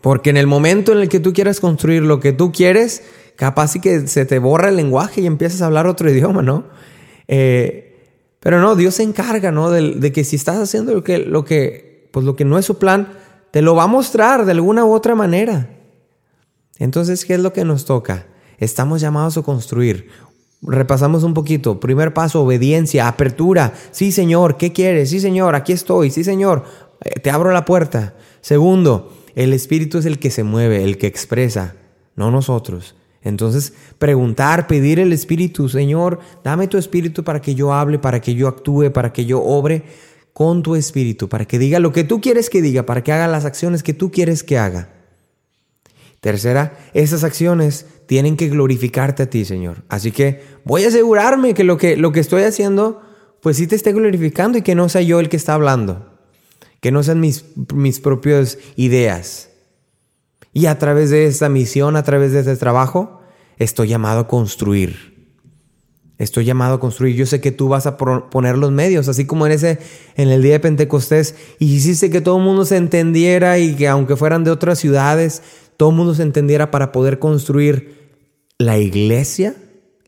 Porque 0.00 0.30
en 0.30 0.36
el 0.36 0.46
momento 0.46 0.92
en 0.92 0.98
el 0.98 1.08
que 1.08 1.20
tú 1.20 1.32
quieras 1.32 1.60
construir 1.60 2.02
lo 2.02 2.18
que 2.18 2.32
tú 2.32 2.50
quieres, 2.50 3.02
capaz 3.36 3.68
sí 3.68 3.80
que 3.80 4.08
se 4.08 4.24
te 4.24 4.38
borra 4.38 4.68
el 4.68 4.76
lenguaje 4.76 5.20
y 5.20 5.26
empiezas 5.26 5.62
a 5.62 5.66
hablar 5.66 5.86
otro 5.86 6.10
idioma, 6.12 6.42
¿no? 6.42 6.64
Eh, 7.28 7.88
pero 8.40 8.60
no, 8.60 8.74
Dios 8.74 8.96
se 8.96 9.04
encarga, 9.04 9.52
¿no? 9.52 9.70
De, 9.70 10.12
que 10.12 10.24
si 10.24 10.36
estás 10.36 10.56
haciendo 10.56 10.92
lo 10.92 11.04
que, 11.04 11.18
lo 11.18 11.44
que, 11.44 12.08
pues 12.10 12.26
lo 12.26 12.34
que 12.34 12.44
no 12.44 12.58
es 12.58 12.64
su 12.66 12.78
plan, 12.78 13.12
te 13.52 13.62
lo 13.62 13.76
va 13.76 13.84
a 13.84 13.86
mostrar 13.86 14.44
de 14.44 14.52
alguna 14.52 14.84
u 14.84 14.92
otra 14.92 15.14
manera. 15.14 15.70
Entonces, 16.78 17.24
¿qué 17.24 17.34
es 17.34 17.40
lo 17.40 17.52
que 17.52 17.64
nos 17.64 17.84
toca? 17.84 18.26
Estamos 18.58 19.00
llamados 19.00 19.36
a 19.36 19.42
construir 19.42 20.08
Repasamos 20.62 21.24
un 21.24 21.34
poquito. 21.34 21.80
Primer 21.80 22.14
paso, 22.14 22.42
obediencia, 22.42 23.08
apertura. 23.08 23.72
Sí, 23.90 24.12
Señor, 24.12 24.56
¿qué 24.56 24.72
quieres? 24.72 25.10
Sí, 25.10 25.20
Señor, 25.20 25.54
aquí 25.54 25.72
estoy. 25.72 26.10
Sí, 26.10 26.22
Señor, 26.22 26.64
eh, 27.04 27.20
te 27.20 27.30
abro 27.30 27.50
la 27.50 27.64
puerta. 27.64 28.14
Segundo, 28.40 29.12
el 29.34 29.52
Espíritu 29.52 29.98
es 29.98 30.06
el 30.06 30.18
que 30.18 30.30
se 30.30 30.44
mueve, 30.44 30.84
el 30.84 30.98
que 30.98 31.06
expresa, 31.06 31.74
no 32.16 32.30
nosotros. 32.30 32.94
Entonces, 33.22 33.72
preguntar, 33.98 34.66
pedir 34.66 34.98
el 34.98 35.12
Espíritu, 35.12 35.68
Señor, 35.68 36.18
dame 36.42 36.66
tu 36.66 36.76
Espíritu 36.76 37.24
para 37.24 37.40
que 37.40 37.54
yo 37.54 37.72
hable, 37.72 37.98
para 37.98 38.20
que 38.20 38.34
yo 38.34 38.48
actúe, 38.48 38.92
para 38.92 39.12
que 39.12 39.24
yo 39.24 39.42
obre 39.42 39.84
con 40.32 40.62
tu 40.62 40.74
Espíritu, 40.76 41.28
para 41.28 41.44
que 41.44 41.58
diga 41.58 41.78
lo 41.78 41.92
que 41.92 42.04
tú 42.04 42.20
quieres 42.20 42.50
que 42.50 42.62
diga, 42.62 42.84
para 42.84 43.04
que 43.04 43.12
haga 43.12 43.28
las 43.28 43.44
acciones 43.44 43.82
que 43.82 43.94
tú 43.94 44.10
quieres 44.10 44.42
que 44.42 44.58
haga. 44.58 44.88
Tercera, 46.20 46.78
esas 46.94 47.24
acciones 47.24 47.86
tienen 48.12 48.36
que 48.36 48.50
glorificarte 48.50 49.22
a 49.22 49.30
ti, 49.30 49.46
Señor. 49.46 49.84
Así 49.88 50.12
que 50.12 50.42
voy 50.64 50.84
a 50.84 50.88
asegurarme 50.88 51.54
que 51.54 51.64
lo 51.64 51.78
que, 51.78 51.96
lo 51.96 52.12
que 52.12 52.20
estoy 52.20 52.42
haciendo, 52.42 53.00
pues 53.40 53.56
sí 53.56 53.66
te 53.66 53.74
esté 53.74 53.94
glorificando 53.94 54.58
y 54.58 54.60
que 54.60 54.74
no 54.74 54.90
sea 54.90 55.00
yo 55.00 55.18
el 55.18 55.30
que 55.30 55.38
está 55.38 55.54
hablando. 55.54 56.12
Que 56.80 56.92
no 56.92 57.02
sean 57.02 57.20
mis, 57.20 57.46
mis 57.74 58.00
propias 58.00 58.58
ideas. 58.76 59.48
Y 60.52 60.66
a 60.66 60.78
través 60.78 61.08
de 61.08 61.24
esta 61.24 61.48
misión, 61.48 61.96
a 61.96 62.02
través 62.02 62.32
de 62.32 62.40
este 62.40 62.54
trabajo, 62.56 63.22
estoy 63.56 63.88
llamado 63.88 64.20
a 64.20 64.28
construir. 64.28 65.32
Estoy 66.18 66.44
llamado 66.44 66.74
a 66.74 66.80
construir. 66.80 67.16
Yo 67.16 67.24
sé 67.24 67.40
que 67.40 67.50
tú 67.50 67.68
vas 67.68 67.86
a 67.86 67.96
poner 67.96 68.58
los 68.58 68.72
medios, 68.72 69.08
así 69.08 69.24
como 69.24 69.46
en 69.46 69.52
ese, 69.52 69.78
en 70.16 70.28
el 70.28 70.42
día 70.42 70.52
de 70.52 70.60
Pentecostés, 70.60 71.34
y 71.58 71.76
hiciste 71.76 72.10
que 72.10 72.20
todo 72.20 72.36
el 72.36 72.44
mundo 72.44 72.66
se 72.66 72.76
entendiera 72.76 73.58
y 73.58 73.74
que 73.74 73.88
aunque 73.88 74.16
fueran 74.16 74.44
de 74.44 74.50
otras 74.50 74.78
ciudades, 74.80 75.42
todo 75.78 75.88
el 75.88 75.96
mundo 75.96 76.14
se 76.14 76.24
entendiera 76.24 76.70
para 76.70 76.92
poder 76.92 77.18
construir 77.18 78.01
la 78.58 78.78
iglesia, 78.78 79.56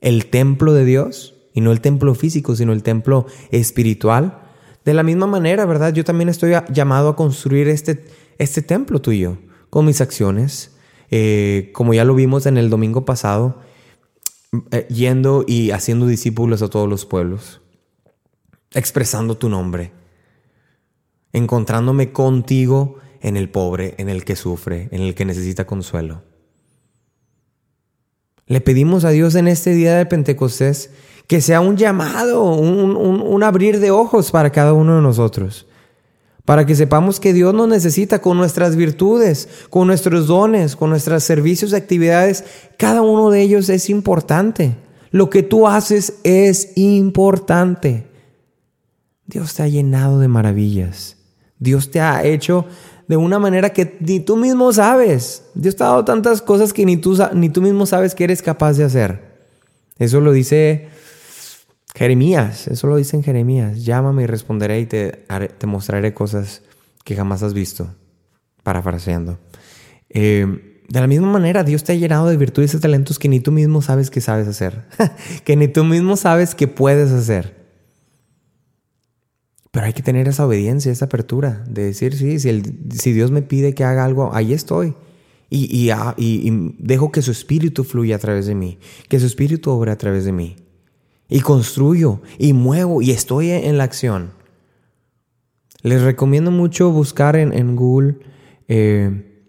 el 0.01 0.27
templo 0.27 0.73
de 0.73 0.85
Dios, 0.85 1.35
y 1.55 1.61
no 1.61 1.73
el 1.73 1.81
templo 1.81 2.15
físico, 2.15 2.57
sino 2.57 2.73
el 2.73 2.83
templo 2.83 3.27
espiritual. 3.51 4.43
De 4.85 4.93
la 4.93 5.03
misma 5.03 5.27
manera, 5.27 5.65
¿verdad? 5.67 5.95
Yo 5.95 6.05
también 6.05 6.29
estoy 6.29 6.53
llamado 6.71 7.09
a 7.09 7.17
construir 7.17 7.69
este, 7.69 8.05
este 8.39 8.61
templo 8.61 9.01
tuyo, 9.01 9.39
con 9.71 9.87
mis 9.87 10.01
acciones, 10.01 10.77
eh, 11.11 11.71
como 11.73 11.95
ya 11.95 12.05
lo 12.05 12.15
vimos 12.15 12.47
en 12.47 12.59
el 12.59 12.71
domingo 12.71 13.05
pasado 13.05 13.61
eh, 14.71 14.87
yendo 14.89 15.45
y 15.47 15.71
haciendo 15.71 16.07
discípulos 16.07 16.63
a 16.63 16.69
todos 16.69 16.89
los 16.89 17.07
pueblos, 17.07 17.61
expresando 18.73 19.37
tu 19.37 19.49
nombre, 19.49 19.93
encontrándome 21.33 22.13
contigo 22.13 22.99
en 23.21 23.37
el 23.37 23.49
pobre, 23.49 23.95
en 23.99 24.09
el 24.09 24.25
que 24.25 24.37
sufre, 24.37 24.89
en 24.93 25.03
el 25.03 25.15
que 25.15 25.25
necesita 25.25 25.67
consuelo. 25.67 26.23
Le 28.47 28.61
pedimos 28.61 29.05
a 29.05 29.11
Dios 29.11 29.35
en 29.35 29.49
este 29.49 29.71
día 29.71 29.97
de 29.97 30.07
Pentecostés 30.07 30.91
que 31.27 31.41
sea 31.41 31.61
un 31.61 31.77
llamado, 31.77 32.45
un, 32.53 32.97
un 32.97 33.43
abrir 33.43 33.81
de 33.81 33.91
ojos 33.91 34.31
para 34.31 34.51
cada 34.51 34.73
uno 34.73 34.97
de 34.97 35.03
nosotros 35.03 35.67
para 36.45 36.67
que 36.67 36.75
sepamos 36.75 37.21
que 37.21 37.33
Dios 37.33 37.55
nos 37.55 37.69
necesita 37.69 38.21
con 38.21 38.37
nuestras 38.37 38.77
virtudes, 38.77 39.49
con 39.71 39.87
nuestros 39.87 40.27
dones, 40.27 40.77
con 40.77 40.91
nuestros 40.91 41.25
servicios 41.25 41.73
y 41.73 41.77
actividades. 41.77 42.45
Cada 42.77 43.01
uno 43.01 43.31
de 43.31 43.41
ellos 43.41 43.69
es 43.71 43.89
importante. 43.89 44.77
Lo 45.11 45.31
que 45.31 45.43
tú 45.43 45.67
haces 45.67 46.15
es 46.23 46.73
importante. 46.77 48.07
Dios 49.27 49.55
te 49.55 49.63
ha 49.63 49.69
llenado 49.69 50.19
de 50.19 50.29
maravillas. 50.29 51.17
Dios 51.59 51.91
te 51.91 52.01
ha 52.01 52.23
hecho 52.25 52.67
de 53.09 53.17
una 53.17 53.39
manera 53.39 53.71
que 53.71 53.97
ni 54.01 54.21
tú 54.21 54.37
mismo 54.37 54.73
sabes. 54.73 55.45
Dios 55.55 55.77
te 55.77 55.85
ha 55.85 55.89
dado 55.89 56.05
tantas 56.05 56.43
cosas 56.43 56.73
que 56.73 56.85
ni 56.87 56.97
tú, 56.97 57.19
ni 57.35 57.49
tú 57.49 57.63
mismo 57.63 57.87
sabes 57.87 58.15
que 58.15 58.25
eres 58.25 58.43
capaz 58.43 58.75
de 58.75 58.85
hacer. 58.85 59.35
Eso 59.99 60.21
lo 60.21 60.33
dice 60.33 60.89
Jeremías, 61.95 62.67
eso 62.67 62.89
lo 62.89 62.97
dice 62.97 63.17
en 63.17 63.23
Jeremías, 63.23 63.85
llámame 63.85 64.25
y 64.25 64.27
responderé 64.27 64.81
y 64.81 64.87
te, 64.87 65.27
te 65.59 65.67
mostraré 65.67 66.13
cosas 66.13 66.63
que 67.05 67.15
jamás 67.15 67.43
has 67.43 67.55
visto, 67.55 67.95
parafraseando. 68.65 69.39
Eh, 70.09 70.81
de 70.89 71.01
la 71.01 71.07
misma 71.07 71.29
manera, 71.31 71.63
Dios 71.63 71.85
te 71.85 71.93
ha 71.93 71.95
llenado 71.95 72.27
de 72.27 72.37
virtudes 72.37 72.75
y 72.75 72.79
talentos 72.79 73.19
que 73.19 73.29
ni 73.29 73.41
tú 73.41 73.53
mismo 73.53 73.81
sabes 73.81 74.11
que 74.11 74.21
sabes 74.21 74.49
hacer, 74.49 74.85
que 75.45 75.57
ni 75.57 75.69
tú 75.69 75.85
mismo 75.85 76.17
sabes 76.17 76.55
que 76.55 76.67
puedes 76.67 77.13
hacer. 77.13 77.64
Pero 79.75 79.87
hay 79.87 79.93
que 79.93 80.05
tener 80.05 80.29
esa 80.29 80.47
obediencia, 80.47 80.93
esa 80.93 81.07
apertura 81.07 81.65
de 81.69 81.87
decir, 81.87 82.15
sí, 82.15 82.39
si, 82.39 82.63
si 82.91 83.13
Dios 83.13 83.33
me 83.33 83.43
pide 83.43 83.75
que 83.75 83.83
haga 83.83 84.05
algo, 84.05 84.33
ahí 84.33 84.53
estoy. 84.53 84.95
Y, 85.51 85.65
y, 85.67 85.91
y 86.17 86.77
dejo 86.79 87.11
que 87.11 87.23
su 87.23 87.33
espíritu 87.33 87.83
fluya 87.83 88.15
a 88.15 88.21
través 88.21 88.47
de 88.47 88.55
mí, 88.55 88.79
que 89.09 89.19
su 89.19 89.27
espíritu 89.27 89.73
obre 89.73 89.91
a 89.91 89.99
través 89.99 90.25
de 90.25 90.31
mí 90.31 90.55
y 91.29 91.41
construyo 91.41 92.21
y 92.39 92.53
muevo 92.53 93.03
y 93.03 93.11
estoy 93.11 93.51
en 93.51 93.77
la 93.77 93.83
acción. 93.83 94.31
Les 95.83 96.01
recomiendo 96.03 96.53
mucho 96.53 96.93
buscar 96.93 97.35
en, 97.35 97.75
Google 97.75 98.19
eh, 98.69 99.43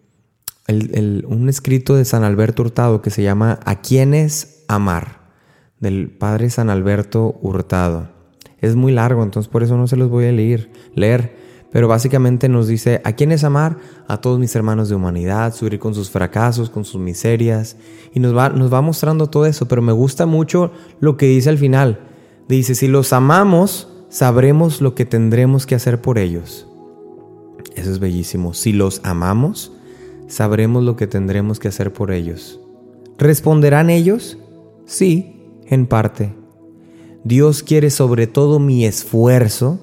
un 0.68 1.50
escrito 1.50 1.96
de 1.96 2.04
San 2.04 2.24
Alberto 2.24 2.64
Hurtado 2.64 3.04
que 3.04 3.12
se 3.12 3.22
llama 3.22 3.60
¿A 3.64 3.82
quiénes 3.82 4.64
amar? 4.68 5.24
del 5.80 6.10
padre 6.10 6.50
San 6.50 6.72
Alberto 6.72 7.38
Hurtado. 7.42 8.15
Es 8.66 8.76
muy 8.76 8.92
largo, 8.92 9.24
entonces 9.24 9.50
por 9.50 9.64
eso 9.64 9.78
no 9.78 9.88
se 9.88 9.96
los 9.96 10.10
voy 10.10 10.26
a 10.26 10.32
leer. 10.32 10.70
leer 10.94 11.46
pero 11.76 11.90
básicamente 11.90 12.48
nos 12.48 12.70
dice, 12.70 13.02
¿a 13.04 13.12
quién 13.18 13.34
es 13.34 13.44
amar? 13.44 13.76
A 14.08 14.22
todos 14.22 14.40
mis 14.40 14.56
hermanos 14.56 14.88
de 14.88 14.96
humanidad, 14.96 15.54
subir 15.54 15.78
con 15.78 15.94
sus 15.94 16.10
fracasos, 16.10 16.70
con 16.70 16.86
sus 16.86 17.02
miserias. 17.02 17.76
Y 18.14 18.22
nos 18.22 18.34
va, 18.34 18.48
nos 18.48 18.74
va 18.74 18.80
mostrando 18.80 19.28
todo 19.28 19.46
eso, 19.46 19.68
pero 19.68 19.82
me 19.82 19.92
gusta 19.92 20.26
mucho 20.26 20.72
lo 21.02 21.18
que 21.18 21.26
dice 21.26 21.50
al 21.50 21.58
final. 21.58 22.00
Dice, 22.48 22.76
si 22.76 22.88
los 22.88 23.12
amamos, 23.12 23.90
sabremos 24.08 24.80
lo 24.80 24.96
que 24.96 25.04
tendremos 25.06 25.66
que 25.66 25.76
hacer 25.76 26.02
por 26.02 26.18
ellos. 26.18 26.66
Eso 27.76 27.92
es 27.92 28.00
bellísimo. 28.00 28.54
Si 28.54 28.72
los 28.72 29.02
amamos, 29.04 29.74
sabremos 30.28 30.82
lo 30.82 30.96
que 30.96 31.08
tendremos 31.08 31.60
que 31.60 31.68
hacer 31.68 31.92
por 31.92 32.14
ellos. 32.14 32.62
¿Responderán 33.18 33.90
ellos? 33.90 34.38
Sí, 34.86 35.44
en 35.66 35.88
parte. 35.88 36.34
Dios 37.26 37.64
quiere 37.64 37.90
sobre 37.90 38.28
todo 38.28 38.60
mi 38.60 38.86
esfuerzo 38.86 39.80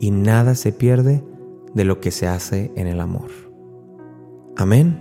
y 0.00 0.10
nada 0.10 0.56
se 0.56 0.72
pierde 0.72 1.22
de 1.74 1.84
lo 1.84 2.00
que 2.00 2.10
se 2.10 2.26
hace 2.26 2.72
en 2.74 2.88
el 2.88 3.00
amor. 3.00 3.30
Amén. 4.56 5.00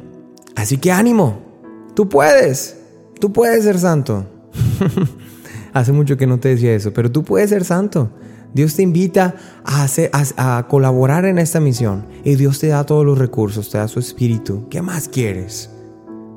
Así 0.56 0.78
que 0.78 0.92
ánimo, 0.92 1.40
tú 1.96 2.08
puedes, 2.08 2.78
tú 3.20 3.34
puedes 3.34 3.64
ser 3.64 3.80
santo. 3.80 4.28
Hace 5.74 5.92
mucho 5.92 6.18
que 6.18 6.28
no 6.28 6.40
te 6.40 6.50
decía 6.50 6.76
eso, 6.76 6.94
pero 6.94 7.12
tú 7.12 7.24
puedes 7.24 7.50
ser 7.50 7.66
santo. 7.66 8.12
Dios 8.54 8.76
te 8.76 8.84
invita 8.84 9.36
a, 9.66 10.68
colaborar 10.70 11.26
en 11.26 11.40
esta 11.40 11.60
misión 11.60 12.06
y 12.24 12.36
Dios 12.36 12.60
te 12.60 12.68
da 12.68 12.86
todos 12.86 13.04
los 13.04 13.18
recursos, 13.18 13.72
te 13.72 13.80
da 13.80 13.88
su 13.88 14.00
espíritu. 14.00 14.70
¿Qué 14.70 14.84
más 14.84 15.10
quieres? 15.10 15.72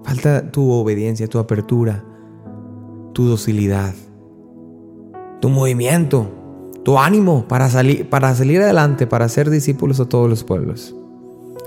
Falta 0.04 0.50
tu 0.50 0.70
obediencia, 0.70 1.28
tu 1.28 1.38
apertura, 1.38 2.02
tu 3.12 3.28
docilidad, 3.28 3.94
tu 5.40 5.48
movimiento, 5.48 6.28
tu 6.84 6.98
ánimo 6.98 7.46
para 7.48 7.68
salir, 7.68 8.08
para 8.08 8.34
salir 8.34 8.60
adelante, 8.60 9.06
para 9.06 9.28
ser 9.28 9.50
discípulos 9.50 10.00
a 10.00 10.08
todos 10.08 10.28
los 10.28 10.44
pueblos. 10.44 10.94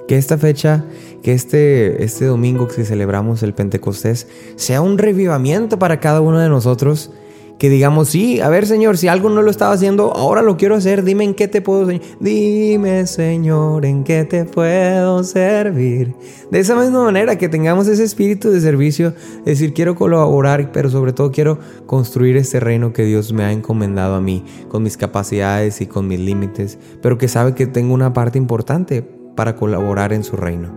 Que 0.07 0.17
esta 0.17 0.37
fecha, 0.37 0.83
que 1.23 1.33
este, 1.33 2.03
este 2.03 2.25
domingo 2.25 2.67
que 2.67 2.83
celebramos 2.83 3.43
el 3.43 3.53
Pentecostés, 3.53 4.27
sea 4.55 4.81
un 4.81 4.97
revivamiento 4.97 5.79
para 5.79 5.99
cada 5.99 6.21
uno 6.21 6.39
de 6.39 6.49
nosotros 6.49 7.11
que 7.61 7.69
digamos, 7.69 8.09
sí, 8.09 8.41
a 8.41 8.49
ver 8.49 8.65
Señor, 8.65 8.97
si 8.97 9.07
algo 9.07 9.29
no 9.29 9.43
lo 9.43 9.51
estaba 9.51 9.71
haciendo, 9.71 10.11
ahora 10.15 10.41
lo 10.41 10.57
quiero 10.57 10.73
hacer, 10.73 11.03
dime 11.03 11.25
en 11.25 11.35
qué 11.35 11.47
te 11.47 11.61
puedo 11.61 11.85
servir. 11.85 12.01
Dime 12.19 13.05
Señor, 13.05 13.85
en 13.85 14.03
qué 14.03 14.25
te 14.25 14.45
puedo 14.45 15.23
servir. 15.23 16.15
De 16.49 16.59
esa 16.59 16.75
misma 16.75 17.03
manera 17.03 17.37
que 17.37 17.49
tengamos 17.49 17.87
ese 17.87 18.03
espíritu 18.03 18.49
de 18.49 18.61
servicio, 18.61 19.13
decir, 19.45 19.75
quiero 19.75 19.93
colaborar, 19.93 20.71
pero 20.71 20.89
sobre 20.89 21.13
todo 21.13 21.31
quiero 21.31 21.59
construir 21.85 22.35
este 22.35 22.59
reino 22.59 22.93
que 22.93 23.05
Dios 23.05 23.31
me 23.31 23.43
ha 23.43 23.51
encomendado 23.51 24.15
a 24.15 24.21
mí, 24.21 24.43
con 24.67 24.81
mis 24.81 24.97
capacidades 24.97 25.81
y 25.81 25.85
con 25.85 26.07
mis 26.07 26.19
límites, 26.19 26.79
pero 26.99 27.19
que 27.19 27.27
sabe 27.27 27.53
que 27.53 27.67
tengo 27.67 27.93
una 27.93 28.11
parte 28.11 28.39
importante 28.39 29.03
para 29.35 29.55
colaborar 29.55 30.13
en 30.13 30.23
su 30.23 30.35
reino. 30.35 30.73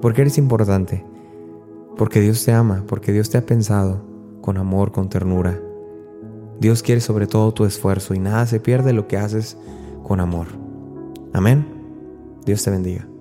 ¿Por 0.00 0.14
qué 0.14 0.20
eres 0.20 0.38
importante? 0.38 1.04
Porque 1.96 2.20
Dios 2.20 2.44
te 2.44 2.52
ama, 2.52 2.84
porque 2.86 3.10
Dios 3.10 3.28
te 3.28 3.38
ha 3.38 3.44
pensado 3.44 4.04
con 4.40 4.56
amor, 4.56 4.92
con 4.92 5.08
ternura 5.08 5.60
Dios 6.62 6.84
quiere 6.84 7.00
sobre 7.00 7.26
todo 7.26 7.52
tu 7.52 7.64
esfuerzo 7.64 8.14
y 8.14 8.20
nada 8.20 8.46
se 8.46 8.60
pierde 8.60 8.92
lo 8.92 9.08
que 9.08 9.16
haces 9.16 9.56
con 10.04 10.20
amor. 10.20 10.46
Amén. 11.32 11.66
Dios 12.46 12.62
te 12.62 12.70
bendiga. 12.70 13.11